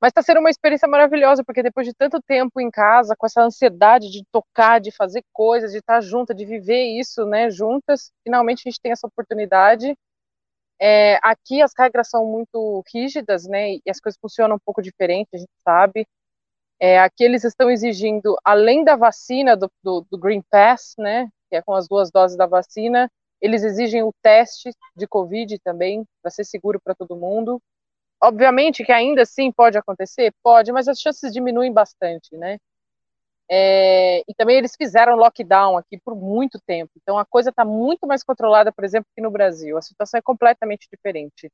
[0.00, 3.42] Mas está sendo uma experiência maravilhosa, porque depois de tanto tempo em casa, com essa
[3.42, 8.62] ansiedade de tocar, de fazer coisas, de estar junta, de viver isso, né, juntas, finalmente
[8.64, 9.96] a gente tem essa oportunidade.
[10.80, 15.28] É, aqui as regras são muito rígidas, né, e as coisas funcionam um pouco diferente,
[15.34, 16.06] a gente sabe.
[16.80, 21.56] É, aqui eles estão exigindo, além da vacina do, do, do Green Pass, né, que
[21.56, 26.30] é com as duas doses da vacina, eles exigem o teste de Covid também, para
[26.30, 27.60] ser seguro para todo mundo.
[28.20, 32.58] Obviamente que ainda assim pode acontecer, pode, mas as chances diminuem bastante, né?
[33.50, 38.06] É, e também eles fizeram lockdown aqui por muito tempo, então a coisa está muito
[38.06, 39.78] mais controlada, por exemplo, que no Brasil.
[39.78, 41.50] A situação é completamente diferente.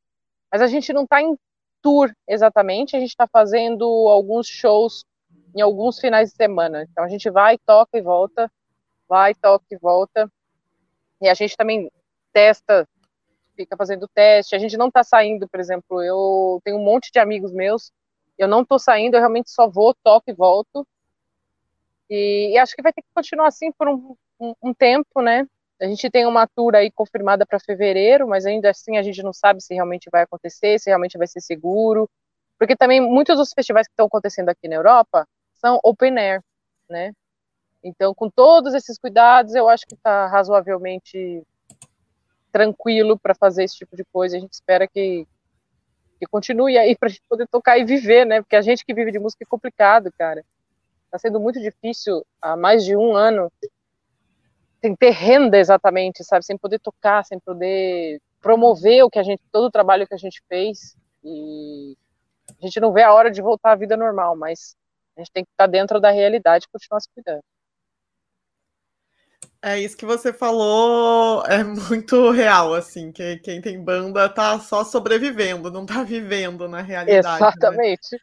[0.50, 1.36] Mas a gente não está em
[1.82, 5.04] tour exatamente, a gente está fazendo alguns shows
[5.54, 6.86] em alguns finais de semana.
[6.90, 8.50] Então a gente vai, toca e volta,
[9.08, 10.30] vai, toca e volta.
[11.20, 11.90] E a gente também
[12.32, 12.88] testa
[13.54, 14.54] fica fazendo teste.
[14.54, 17.92] A gente não está saindo, por exemplo, eu tenho um monte de amigos meus,
[18.38, 20.86] eu não estou saindo, eu realmente só vou, toco e volto.
[22.10, 25.46] E, e acho que vai ter que continuar assim por um, um, um tempo, né?
[25.80, 29.32] A gente tem uma tour aí confirmada para fevereiro, mas ainda assim a gente não
[29.32, 32.08] sabe se realmente vai acontecer, se realmente vai ser seguro.
[32.58, 36.42] Porque também muitos dos festivais que estão acontecendo aqui na Europa são open air,
[36.88, 37.12] né?
[37.82, 41.42] Então, com todos esses cuidados, eu acho que está razoavelmente
[42.54, 44.36] tranquilo para fazer esse tipo de coisa.
[44.36, 45.26] A gente espera que,
[46.20, 48.40] que continue aí para a gente poder tocar e viver, né?
[48.40, 50.44] Porque a gente que vive de música é complicado, cara.
[51.06, 53.50] Está sendo muito difícil há mais de um ano
[54.80, 56.44] sem ter renda exatamente, sabe?
[56.44, 60.18] Sem poder tocar, sem poder promover o que a gente, todo o trabalho que a
[60.18, 60.96] gente fez.
[61.24, 61.96] E
[62.62, 64.76] a gente não vê a hora de voltar à vida normal, mas
[65.16, 67.42] a gente tem que estar dentro da realidade e continuar se cuidando.
[69.66, 74.84] É isso que você falou, é muito real, assim, que quem tem banda tá só
[74.84, 77.40] sobrevivendo, não tá vivendo na realidade.
[77.42, 77.48] Né?
[77.48, 78.12] Exatamente.
[78.12, 78.18] Né?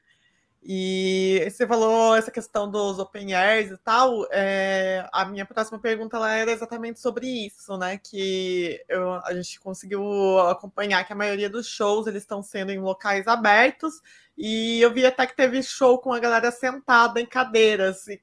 [0.61, 4.27] E você falou essa questão dos open airs e tal.
[4.29, 7.97] É, a minha próxima pergunta ela era exatamente sobre isso, né?
[7.97, 12.77] Que eu, a gente conseguiu acompanhar que a maioria dos shows eles estão sendo em
[12.77, 13.95] locais abertos.
[14.37, 18.07] E eu vi até que teve show com a galera sentada em cadeiras.
[18.07, 18.21] E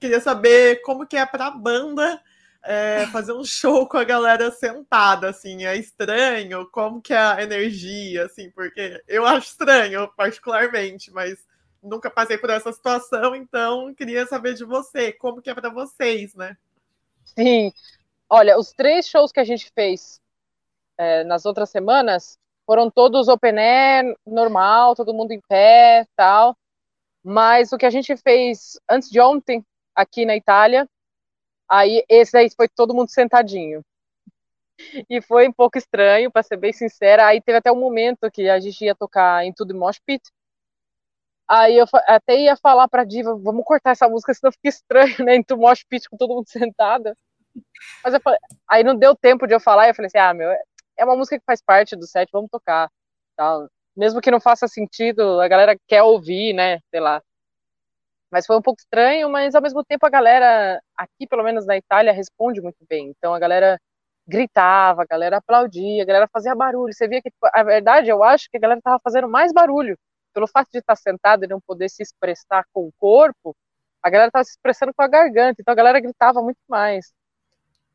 [0.00, 2.18] queria saber como que é para a banda
[2.66, 7.42] é, fazer um show com a galera sentada, assim, é estranho, como que é a
[7.42, 11.38] energia, assim, porque eu acho estranho, particularmente, mas
[11.82, 16.34] nunca passei por essa situação, então queria saber de você, como que é para vocês,
[16.34, 16.56] né?
[17.24, 17.72] Sim,
[18.28, 20.20] olha, os três shows que a gente fez
[20.98, 26.56] é, nas outras semanas, foram todos open air, normal, todo mundo em pé, tal.
[27.22, 29.64] Mas o que a gente fez antes de ontem,
[29.94, 30.88] aqui na Itália,
[31.68, 33.82] aí esse aí foi todo mundo sentadinho.
[35.08, 37.26] E foi um pouco estranho, para ser bem sincera.
[37.26, 40.22] Aí teve até um momento que a gente ia tocar em tudo Mosh Pit.
[41.48, 45.36] Aí eu até ia falar pra Diva, vamos cortar essa música, senão fica estranho, né?
[45.36, 47.12] Em tudo Mosh Pit com todo mundo sentado.
[48.04, 48.38] Mas eu falei,
[48.68, 51.38] aí não deu tempo de eu falar, eu falei assim, ah, meu, é uma música
[51.38, 52.90] que faz parte do set, vamos tocar.
[53.36, 53.68] Tal.
[53.96, 56.80] Mesmo que não faça sentido, a galera quer ouvir, né?
[56.90, 57.22] Sei lá.
[58.36, 61.74] Mas foi um pouco estranho, mas ao mesmo tempo a galera, aqui pelo menos na
[61.74, 63.08] Itália, responde muito bem.
[63.16, 63.80] Então a galera
[64.28, 66.92] gritava, a galera aplaudia, a galera fazia barulho.
[66.92, 69.96] Você via que, tipo, a verdade, eu acho que a galera estava fazendo mais barulho.
[70.34, 73.56] Pelo fato de estar sentada e não poder se expressar com o corpo,
[74.02, 77.14] a galera estava se expressando com a garganta, então a galera gritava muito mais.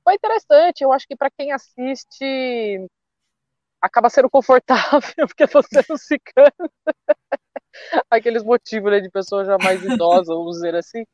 [0.04, 2.88] Foi interessante, eu acho que para quem assiste
[3.80, 6.72] acaba sendo confortável, porque você não se cansa.
[8.10, 11.06] Aqueles motivos né, de pessoa já mais idosa, vamos dizer assim.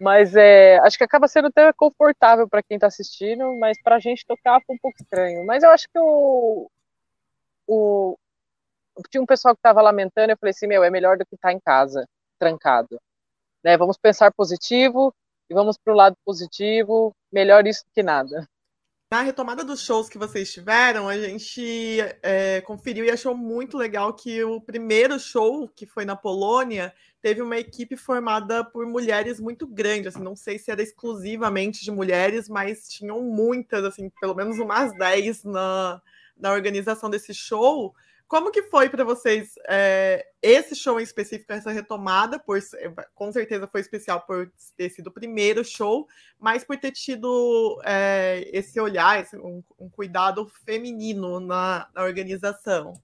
[0.00, 3.98] Mas é, acho que acaba sendo até confortável para quem está assistindo, mas para a
[3.98, 5.44] gente tocar foi um pouco estranho.
[5.46, 6.70] Mas eu acho que o,
[7.66, 8.16] o
[9.10, 11.48] tinha um pessoal que estava lamentando, eu falei assim, meu, é melhor do que estar
[11.48, 12.06] tá em casa,
[12.38, 13.00] trancado.
[13.64, 13.76] Né?
[13.76, 15.14] Vamos pensar positivo
[15.48, 18.46] e vamos para o lado positivo, melhor isso do que nada.
[19.08, 24.12] Na retomada dos shows que vocês tiveram, a gente é, conferiu e achou muito legal
[24.12, 26.92] que o primeiro show, que foi na Polônia,
[27.22, 30.08] teve uma equipe formada por mulheres muito grande.
[30.08, 34.92] Assim, não sei se era exclusivamente de mulheres, mas tinham muitas, assim, pelo menos umas
[34.98, 36.02] 10 na,
[36.36, 37.94] na organização desse show.
[38.28, 42.40] Como que foi para vocês é, esse show em específico, essa retomada?
[42.40, 42.58] Por,
[43.14, 48.48] com certeza foi especial por ter sido o primeiro show, mas por ter tido é,
[48.52, 52.94] esse olhar, esse, um, um, cuidado feminino na, na, organização.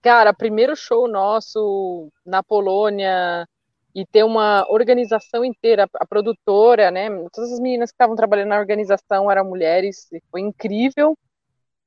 [0.00, 3.46] Cara, primeiro show nosso na Polônia
[3.94, 7.10] e ter uma organização inteira, a produtora, né?
[7.34, 11.18] Todas as meninas que estavam trabalhando na organização eram mulheres, foi incrível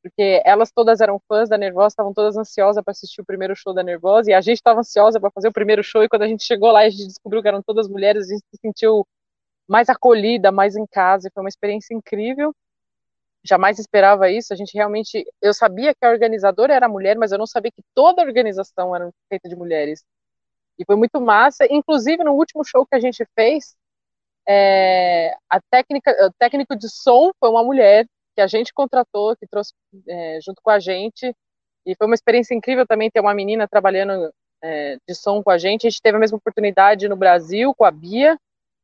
[0.04, 3.74] porque elas todas eram fãs da Nervosa, estavam todas ansiosas para assistir o primeiro show
[3.74, 6.28] da Nervosa, e a gente estava ansiosa para fazer o primeiro show, e quando a
[6.28, 9.08] gente chegou lá e a gente descobriu que eram todas mulheres, a gente se sentiu
[9.68, 12.54] mais acolhida, mais em casa, e foi uma experiência incrível.
[13.46, 17.38] Jamais esperava isso, a gente realmente, eu sabia que a organizadora era mulher, mas eu
[17.38, 20.04] não sabia que toda a organização era feita de mulheres.
[20.78, 23.76] E foi muito massa, inclusive no último show que a gente fez,
[24.48, 28.06] é, a técnica, o técnico de som foi uma mulher,
[28.36, 29.74] que a gente contratou, que trouxe
[30.08, 31.36] é, junto com a gente.
[31.86, 35.58] E foi uma experiência incrível também ter uma menina trabalhando é, de som com a
[35.58, 35.86] gente.
[35.86, 38.40] A gente teve a mesma oportunidade no Brasil com a Bia,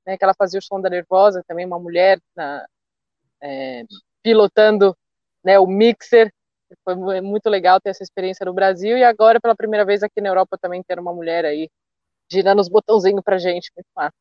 [0.06, 2.66] né, que ela fazia o som da Nervosa, também uma mulher na,
[3.42, 3.84] é,
[4.22, 4.96] pilotando
[5.44, 6.32] né, o mixer.
[6.84, 10.30] Foi muito legal ter essa experiência no Brasil e agora pela primeira vez aqui na
[10.30, 11.70] Europa também ter uma mulher aí
[12.32, 14.14] girando os botãozinhos pra gente, muito massa.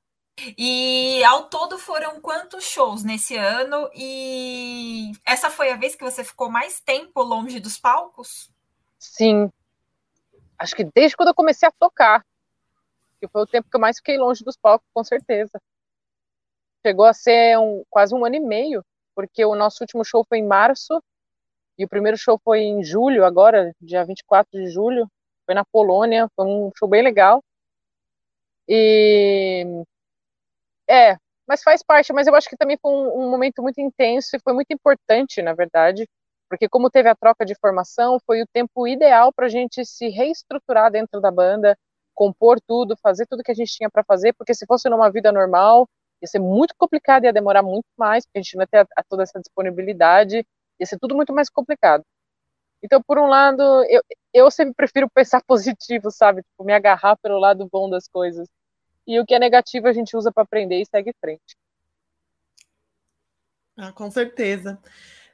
[0.57, 3.91] E ao todo foram quantos shows nesse ano?
[3.95, 8.51] E essa foi a vez que você ficou mais tempo longe dos palcos?
[8.99, 9.51] Sim.
[10.59, 12.25] Acho que desde quando eu comecei a tocar.
[13.21, 15.61] Que foi o tempo que eu mais fiquei longe dos palcos, com certeza.
[16.87, 18.85] Chegou a ser um, quase um ano e meio,
[19.15, 21.03] porque o nosso último show foi em março,
[21.77, 25.09] e o primeiro show foi em julho, agora, dia 24 de julho.
[25.47, 27.43] Foi na Polônia, foi um show bem legal.
[28.69, 29.65] E
[30.89, 31.17] é,
[31.47, 34.41] mas faz parte, mas eu acho que também foi um, um, momento muito intenso e
[34.41, 36.07] foi muito importante, na verdade,
[36.49, 40.09] porque como teve a troca de formação, foi o tempo ideal para a gente se
[40.09, 41.77] reestruturar dentro da banda,
[42.15, 45.33] compor tudo, fazer tudo que a gente tinha para fazer, porque se fosse numa vida
[45.33, 45.89] normal,
[46.23, 48.87] ia ser muito complicado, ia demorar muito mais, porque a gente não ia ter a,
[48.97, 50.45] a toda essa disponibilidade,
[50.81, 52.05] ia ser tudo muito mais complicado.
[52.83, 54.03] Então, por um lado, eu,
[54.35, 56.43] eu sempre prefiro pensar positivo, sabe?
[56.43, 58.49] Tipo, me agarrar pelo lado bom das coisas
[59.09, 61.57] e o que é negativo a gente usa para aprender e segue em frente.
[63.75, 64.79] Ah, com certeza.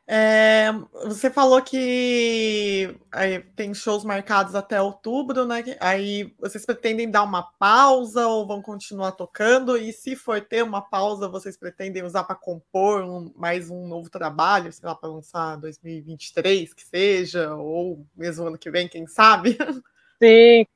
[0.06, 0.70] É,
[1.06, 5.64] você falou que aí, tem shows marcados até outubro, né?
[5.80, 9.78] Aí vocês pretendem dar uma pausa ou vão continuar tocando?
[9.78, 14.10] E se for ter uma pausa, vocês pretendem usar para compor um, mais um novo
[14.10, 19.56] trabalho, sei lá, para lançar 2023, que seja, ou mesmo ano que vem, quem sabe?
[20.22, 20.66] Sim,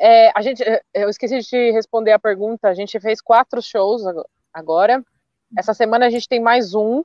[0.00, 2.68] é, a gente, é, eu esqueci de responder a pergunta.
[2.68, 4.02] A gente fez quatro shows
[4.52, 5.02] agora.
[5.56, 7.02] Essa semana a gente tem mais um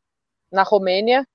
[0.51, 1.25] na Romênia.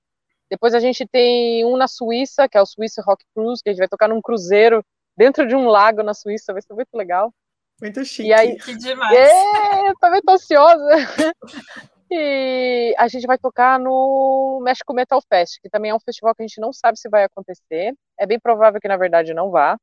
[0.49, 3.73] Depois a gente tem um na Suíça, que é o Suíça Rock Cruise, que a
[3.73, 4.83] gente vai tocar num cruzeiro
[5.15, 6.53] dentro de um lago na Suíça.
[6.53, 7.33] Vai ser muito legal.
[7.81, 8.29] Muito chique.
[8.29, 9.15] E aí, que demais.
[9.15, 10.89] É, eu também tô ansiosa.
[12.11, 16.41] E a gente vai tocar no México Metal Fest, que também é um festival que
[16.41, 17.93] a gente não sabe se vai acontecer.
[18.19, 19.77] É bem provável que, na verdade, não vá,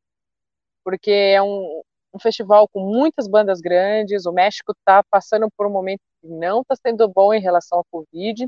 [0.87, 1.82] porque é um,
[2.14, 4.24] um festival com muitas bandas grandes.
[4.24, 7.84] O México está passando por um momento que não está sendo bom em relação ao
[7.91, 8.47] Covid.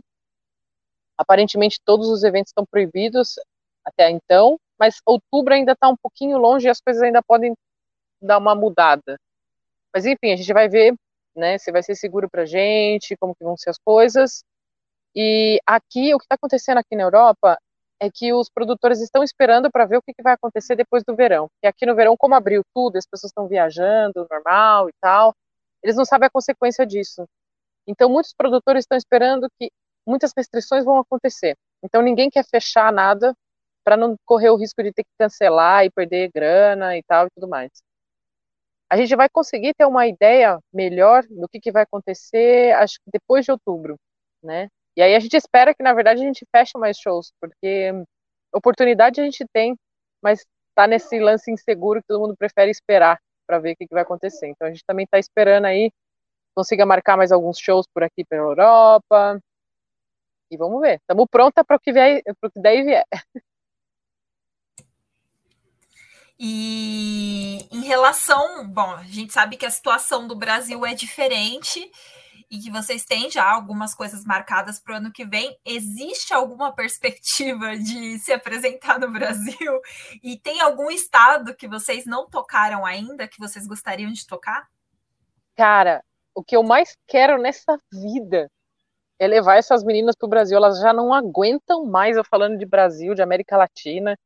[1.16, 3.34] Aparentemente, todos os eventos estão proibidos
[3.84, 7.54] até então, mas outubro ainda está um pouquinho longe e as coisas ainda podem
[8.22, 9.18] dar uma mudada.
[9.92, 10.94] Mas enfim, a gente vai ver
[11.34, 11.58] né?
[11.58, 14.44] Se vai ser seguro para gente, como que vão ser as coisas.
[15.14, 17.58] E aqui, o que está acontecendo aqui na Europa
[18.00, 21.16] é que os produtores estão esperando para ver o que, que, vai acontecer depois do
[21.16, 21.48] verão.
[21.62, 25.34] E aqui no verão, como abriu tudo, as pessoas estão viajando, normal e tal,
[25.82, 27.26] eles não sabem a consequência disso.
[27.86, 29.70] Então, muitos produtores estão esperando que
[30.06, 31.56] muitas restrições vão acontecer.
[31.82, 33.34] Então, ninguém quer fechar nada
[33.84, 37.30] para não correr o risco de ter que cancelar e perder grana e tal e
[37.34, 37.70] tudo mais
[38.90, 43.10] a gente vai conseguir ter uma ideia melhor do que, que vai acontecer, acho que
[43.12, 43.96] depois de outubro,
[44.42, 44.68] né?
[44.98, 47.92] E aí a gente espera que, na verdade, a gente feche mais shows, porque
[48.52, 49.78] oportunidade a gente tem,
[50.20, 50.44] mas
[50.74, 54.02] tá nesse lance inseguro que todo mundo prefere esperar para ver o que, que vai
[54.02, 54.48] acontecer.
[54.48, 55.92] Então a gente também está esperando aí,
[56.52, 59.38] consiga marcar mais alguns shows por aqui pela Europa.
[60.50, 60.96] E vamos ver.
[60.96, 63.06] Estamos pronta para o que vier, para o que daí vier.
[66.40, 71.90] E em relação, bom, a gente sabe que a situação do Brasil é diferente
[72.50, 75.56] e que vocês têm já algumas coisas marcadas para o ano que vem.
[75.64, 79.80] Existe alguma perspectiva de se apresentar no Brasil?
[80.22, 84.66] E tem algum estado que vocês não tocaram ainda, que vocês gostariam de tocar?
[85.56, 86.02] Cara,
[86.34, 88.48] o que eu mais quero nessa vida
[89.18, 90.56] é levar essas meninas para o Brasil.
[90.56, 94.16] Elas já não aguentam mais eu falando de Brasil, de América Latina.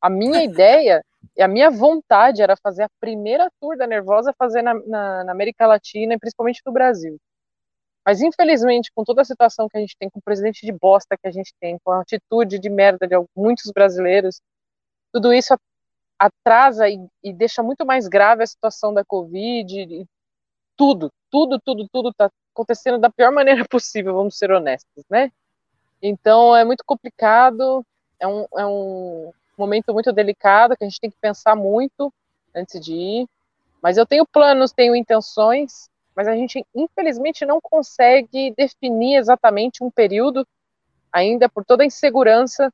[0.00, 1.02] A minha ideia
[1.36, 5.32] e a minha vontade era fazer a primeira tour da Nervosa, fazer na, na, na,
[5.32, 7.18] América Latina e principalmente no Brasil.
[8.06, 11.18] Mas, infelizmente, com toda a situação que a gente tem, com o presidente de bosta
[11.20, 14.40] que a gente tem, com a atitude de merda de muitos brasileiros,
[15.12, 15.58] tudo isso
[16.16, 20.06] atrasa e, e deixa muito mais grave a situação da Covid.
[20.76, 25.32] Tudo, tudo, tudo, tudo está acontecendo da pior maneira possível, vamos ser honestos, né?
[26.00, 27.84] Então, é muito complicado,
[28.20, 32.12] é um, é um momento muito delicado que a gente tem que pensar muito
[32.54, 33.28] antes de ir.
[33.82, 39.90] Mas eu tenho planos, tenho intenções, mas a gente infelizmente não consegue definir exatamente um
[39.90, 40.46] período
[41.12, 42.72] ainda por toda a insegurança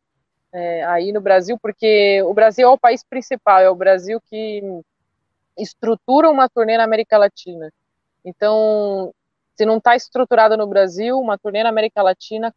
[0.53, 4.63] é, aí no Brasil, porque o Brasil é o país principal, é o Brasil que
[5.59, 7.73] estrutura uma turnê na América Latina.
[8.25, 9.13] Então,
[9.57, 12.55] se não está estruturada no Brasil, uma turnê na América Latina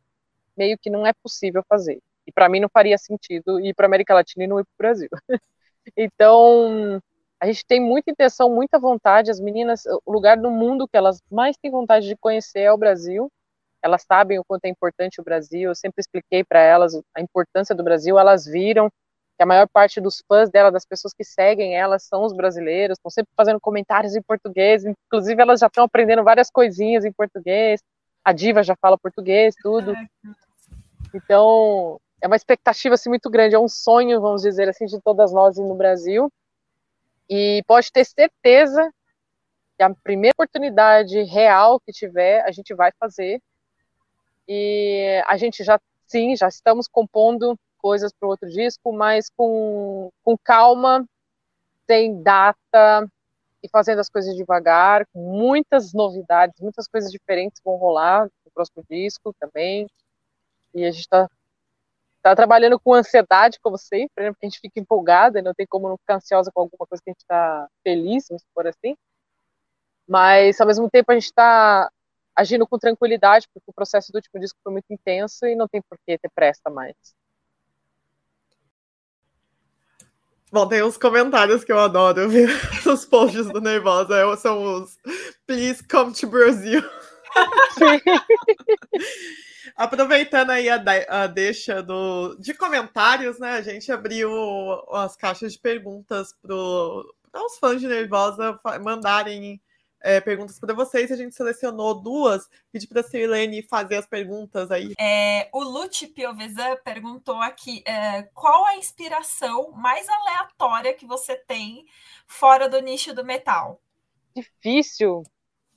[0.55, 1.99] meio que não é possível fazer.
[2.27, 4.77] E para mim não faria sentido ir para América Latina e não ir para o
[4.77, 5.09] Brasil.
[5.97, 7.01] então,
[7.45, 9.29] a gente tem muita intenção, muita vontade.
[9.29, 12.77] As meninas, o lugar do mundo que elas mais têm vontade de conhecer é o
[12.77, 13.31] Brasil.
[13.83, 15.69] Elas sabem o quanto é importante o Brasil.
[15.69, 18.17] Eu sempre expliquei para elas a importância do Brasil.
[18.17, 22.23] Elas viram que a maior parte dos fãs dela, das pessoas que seguem elas, são
[22.23, 22.97] os brasileiros.
[22.97, 24.83] Estão sempre fazendo comentários em português.
[24.83, 27.79] Inclusive, elas já estão aprendendo várias coisinhas em português.
[28.23, 29.93] A Diva já fala português, tudo.
[31.13, 35.31] Então, é uma expectativa assim, muito grande, é um sonho, vamos dizer assim, de todas
[35.31, 36.27] nós no Brasil.
[37.29, 38.91] E pode ter certeza
[39.77, 43.41] que a primeira oportunidade real que tiver, a gente vai fazer.
[44.47, 50.11] E a gente já, sim, já estamos compondo coisas para o outro disco, mas com,
[50.23, 51.07] com calma,
[51.85, 53.07] sem data
[53.61, 59.33] e fazendo as coisas devagar, muitas novidades, muitas coisas diferentes vão rolar no próximo disco
[59.39, 59.87] também.
[60.73, 61.29] E a gente está
[62.25, 64.31] tá trabalhando com ansiedade, como sempre, né?
[64.31, 67.11] Porque a gente fica empolgada, não tem como não ficar ansiosa com alguma coisa que
[67.11, 68.97] a gente está feliz, vamos supor assim.
[70.07, 71.87] Mas, ao mesmo tempo, a gente está
[72.35, 75.83] agindo com tranquilidade, porque o processo do último disco foi muito intenso e não tem
[75.87, 76.95] por que ter pressa mais.
[80.51, 82.49] Bom, tem uns comentários que eu adoro ver
[82.87, 84.97] nos posts do Nervosa, são os
[85.45, 86.81] Please come to Brazil.
[87.77, 88.01] Sim.
[89.75, 93.51] Aproveitando aí a, a deixa do, de comentários, né?
[93.53, 94.29] A gente abriu
[94.91, 99.61] as caixas de perguntas para os fãs de Nervosa mandarem
[100.05, 101.11] é, perguntas para vocês.
[101.11, 102.47] A gente selecionou duas.
[102.71, 104.93] Pedi para a Sirlene fazer as perguntas aí.
[104.99, 111.85] É, o Lute Piovesan perguntou aqui: é, qual a inspiração mais aleatória que você tem
[112.27, 113.81] fora do nicho do metal?
[114.35, 115.23] Difícil,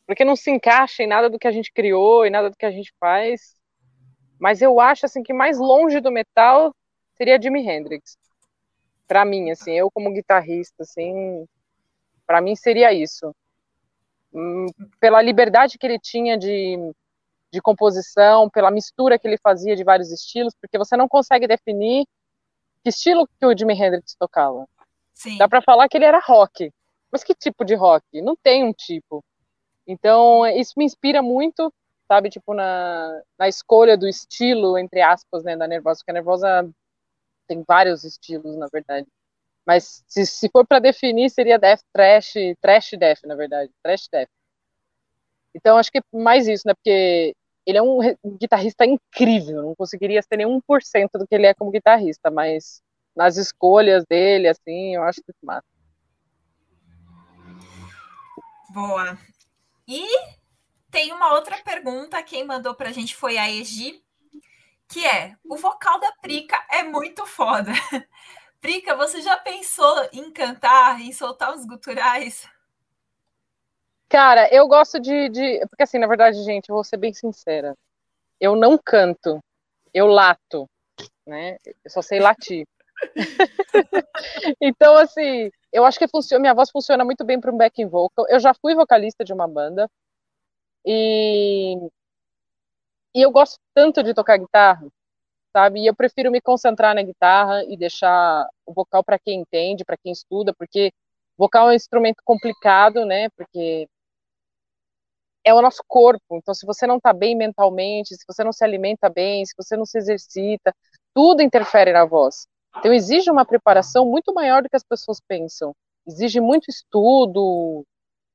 [0.07, 2.67] porque não se encaixa em nada do que a gente criou e nada do que
[2.67, 3.58] a gente faz.
[4.39, 6.75] Mas eu acho assim que mais longe do metal
[7.15, 8.17] seria Jimi Hendrix.
[9.07, 11.47] Para mim, assim, eu como guitarrista, assim,
[12.27, 13.35] para mim seria isso.
[14.33, 14.67] Hum,
[15.01, 16.77] pela liberdade que ele tinha de
[17.51, 22.05] de composição, pela mistura que ele fazia de vários estilos, porque você não consegue definir
[22.83, 24.67] que estilo que o Jimi Hendrix tocava.
[25.15, 25.37] Sim.
[25.39, 26.71] Dá para falar que ele era rock,
[27.11, 28.05] mas que tipo de rock?
[28.23, 29.25] Não tem um tipo.
[29.87, 31.73] Então, isso me inspira muito,
[32.09, 36.71] sabe, tipo, na, na escolha do estilo, entre aspas, né, da Nervosa, porque a Nervosa
[37.47, 39.07] tem vários estilos, na verdade.
[39.67, 44.29] Mas se, se for para definir, seria death trash, trash death, na verdade, trash death.
[45.55, 46.75] Então acho que mais isso, né?
[46.75, 47.35] Porque
[47.67, 47.99] ele é um
[48.39, 52.81] guitarrista incrível, não conseguiria ser nem 1% do que ele é como guitarrista, mas
[53.15, 55.67] nas escolhas dele, assim, eu acho que massa.
[58.71, 59.19] Boa.
[59.87, 60.07] E
[60.91, 64.03] tem uma outra pergunta, quem mandou pra gente foi a Egi,
[64.89, 67.71] que é: o vocal da Prica é muito foda.
[68.61, 72.49] Prica, você já pensou em cantar, em soltar os guturais?
[74.09, 77.77] Cara, eu gosto de, de, Porque, assim, na verdade, gente, eu vou ser bem sincera.
[78.41, 79.39] Eu não canto,
[79.93, 80.69] eu lato,
[81.27, 81.59] né?
[81.85, 82.67] Eu só sei latir.
[84.61, 88.27] então, assim, eu acho que funciona, minha voz funciona muito bem para um backing vocal.
[88.29, 89.89] Eu já fui vocalista de uma banda
[90.89, 91.91] e,
[93.15, 94.87] e eu gosto tanto de tocar guitarra
[95.53, 95.81] sabe?
[95.81, 99.97] E eu prefiro me concentrar na guitarra e deixar o vocal para quem entende, para
[99.97, 100.93] quem estuda, porque
[101.37, 103.29] vocal é um instrumento complicado, né?
[103.31, 103.89] Porque
[105.45, 106.37] é o nosso corpo.
[106.37, 109.77] Então, se você não está bem mentalmente, se você não se alimenta bem, se você
[109.77, 110.75] não se exercita,
[111.15, 112.47] tudo interfere na voz.
[112.79, 115.75] Então, exige uma preparação muito maior do que as pessoas pensam.
[116.07, 117.85] Exige muito estudo,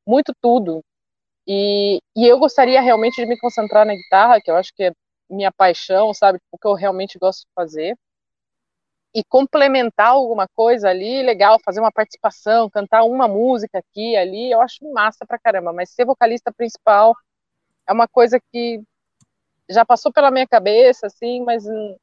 [0.08, 0.84] muito tudo.
[1.48, 4.92] E, e eu gostaria realmente de me concentrar na guitarra, que eu acho que é
[5.30, 6.40] minha paixão, sabe?
[6.52, 7.98] O que eu realmente gosto de fazer.
[9.16, 14.60] E complementar alguma coisa ali, legal, fazer uma participação, cantar uma música aqui, ali, eu
[14.62, 15.72] acho massa pra caramba.
[15.72, 17.16] Mas ser vocalista principal
[17.88, 18.82] é uma coisa que
[19.70, 21.98] já passou pela minha cabeça, assim, mas hum,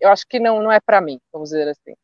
[0.00, 1.94] eu acho que não, não é para mim, vamos dizer assim.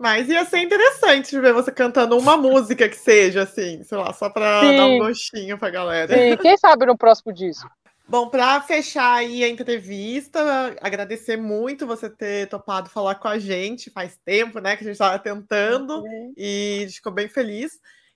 [0.00, 4.30] Mas ia ser interessante ver você cantando uma música que seja, assim, sei lá, só
[4.30, 6.16] para dar um gostinho pra galera.
[6.16, 7.70] Sim, quem sabe no próximo disco.
[8.08, 13.90] Bom, para fechar aí a entrevista, agradecer muito você ter topado falar com a gente.
[13.90, 16.32] Faz tempo, né, que a gente estava tentando uhum.
[16.34, 17.70] e ficou bem feliz.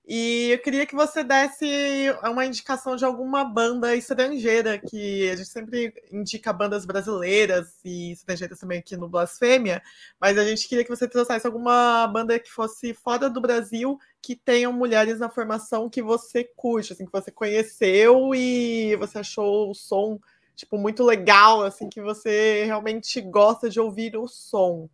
[0.07, 5.49] E eu queria que você desse uma indicação de alguma banda estrangeira, que a gente
[5.49, 9.83] sempre indica bandas brasileiras e estrangeiras também aqui no Blasfêmia,
[10.21, 14.37] mas a gente queria que você trouxesse alguma banda que fosse fora do Brasil, que
[14.37, 19.75] tenham mulheres na formação que você curte, assim, que você conheceu e você achou o
[19.75, 20.21] som
[20.55, 24.89] tipo muito legal, assim, que você realmente gosta de ouvir o som.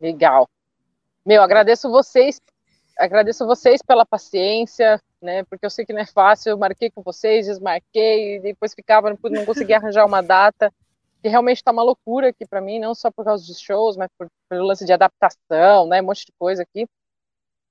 [0.00, 0.48] Legal.
[1.26, 2.40] Meu, agradeço vocês
[2.98, 5.44] agradeço vocês pela paciência, né?
[5.44, 6.50] Porque eu sei que não é fácil.
[6.50, 10.72] Eu marquei com vocês, desmarquei, e depois ficava, não, não conseguia arranjar uma data.
[11.22, 14.08] Que realmente está uma loucura aqui para mim, não só por causa dos shows, mas
[14.18, 16.00] por, pelo lance de adaptação, né?
[16.02, 16.86] Um monte de coisa aqui.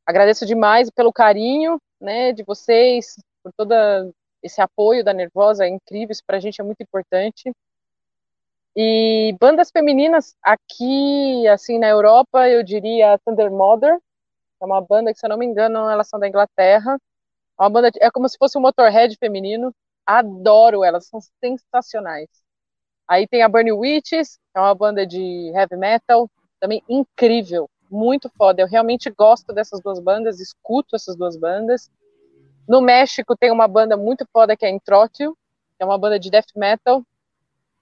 [0.05, 2.33] Agradeço demais pelo carinho, né?
[2.33, 3.73] De vocês, por todo
[4.41, 6.11] esse apoio da Nervosa, é incrível.
[6.11, 7.51] Isso para a gente é muito importante.
[8.75, 13.99] E bandas femininas aqui, assim, na Europa, eu diria Thunder Mother,
[14.63, 16.97] é uma banda que, se eu não me engano, elas são da Inglaterra.
[17.59, 19.75] É uma banda, é como se fosse um Motorhead feminino.
[20.05, 22.29] Adoro elas, são sensacionais.
[23.07, 28.61] Aí tem a Burning Witches, é uma banda de heavy metal, também incrível, muito foda.
[28.61, 31.91] Eu realmente gosto dessas duas bandas, escuto essas duas bandas.
[32.67, 35.37] No México tem uma banda muito foda que é Intrótil,
[35.77, 37.03] que é uma banda de death metal,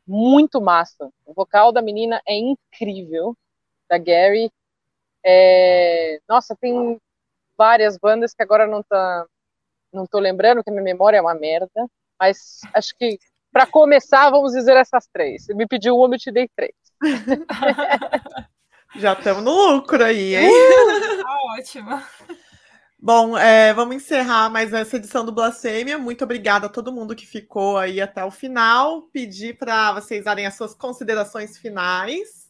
[0.08, 1.12] muito massa.
[1.26, 3.38] O vocal da menina é incrível,
[3.88, 4.52] da Gary.
[5.26, 7.00] É, nossa, tem
[7.58, 9.26] várias bandas que agora não tá,
[9.94, 11.88] não tô lembrando, que a minha memória é uma merda,
[12.20, 13.20] mas acho que
[13.52, 15.46] para começar, vamos dizer essas três.
[15.46, 16.74] Você me pediu uma, eu te dei três.
[18.96, 20.50] Já estamos no lucro aí, hein?
[20.50, 22.04] Uh, tá ótimo.
[23.00, 25.98] Bom, é, vamos encerrar mais essa edição do Blasfêmia.
[25.98, 29.04] Muito obrigada a todo mundo que ficou aí até o final.
[29.14, 32.41] Pedir para vocês darem as suas considerações finais.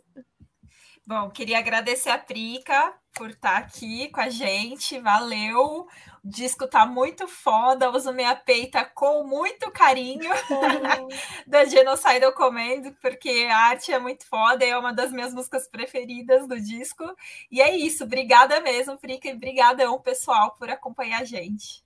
[1.11, 4.97] Bom, queria agradecer a Prica por estar aqui com a gente.
[4.97, 5.81] Valeu.
[5.81, 5.87] O
[6.23, 7.91] disco tá muito foda.
[7.91, 10.31] Uso minha peita com muito carinho
[11.45, 16.47] da Genocidal Command, porque a arte é muito foda, é uma das minhas músicas preferidas
[16.47, 17.03] do disco.
[17.51, 18.05] E é isso.
[18.05, 21.83] Obrigada mesmo, Prica, e brigadão, pessoal, por acompanhar a gente.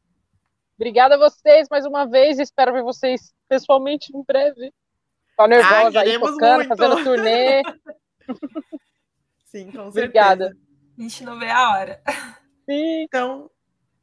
[0.76, 2.38] Obrigada a vocês mais uma vez.
[2.38, 4.72] Espero ver vocês pessoalmente em breve.
[5.36, 6.68] Tô nervosa Ai, aí, tocando, muito.
[6.68, 7.64] fazendo turnê.
[9.56, 10.54] Sim, com Obrigada.
[10.98, 12.02] A gente não vê a hora.
[12.70, 13.04] Sim.
[13.04, 13.50] Então,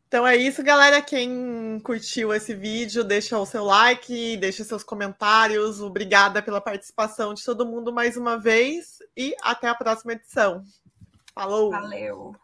[0.08, 1.02] Então é isso, galera.
[1.02, 5.82] Quem curtiu esse vídeo, deixa o seu like, deixa seus comentários.
[5.82, 10.64] Obrigada pela participação de todo mundo mais uma vez e até a próxima edição.
[11.34, 11.70] Falou!
[11.70, 12.34] Valeu!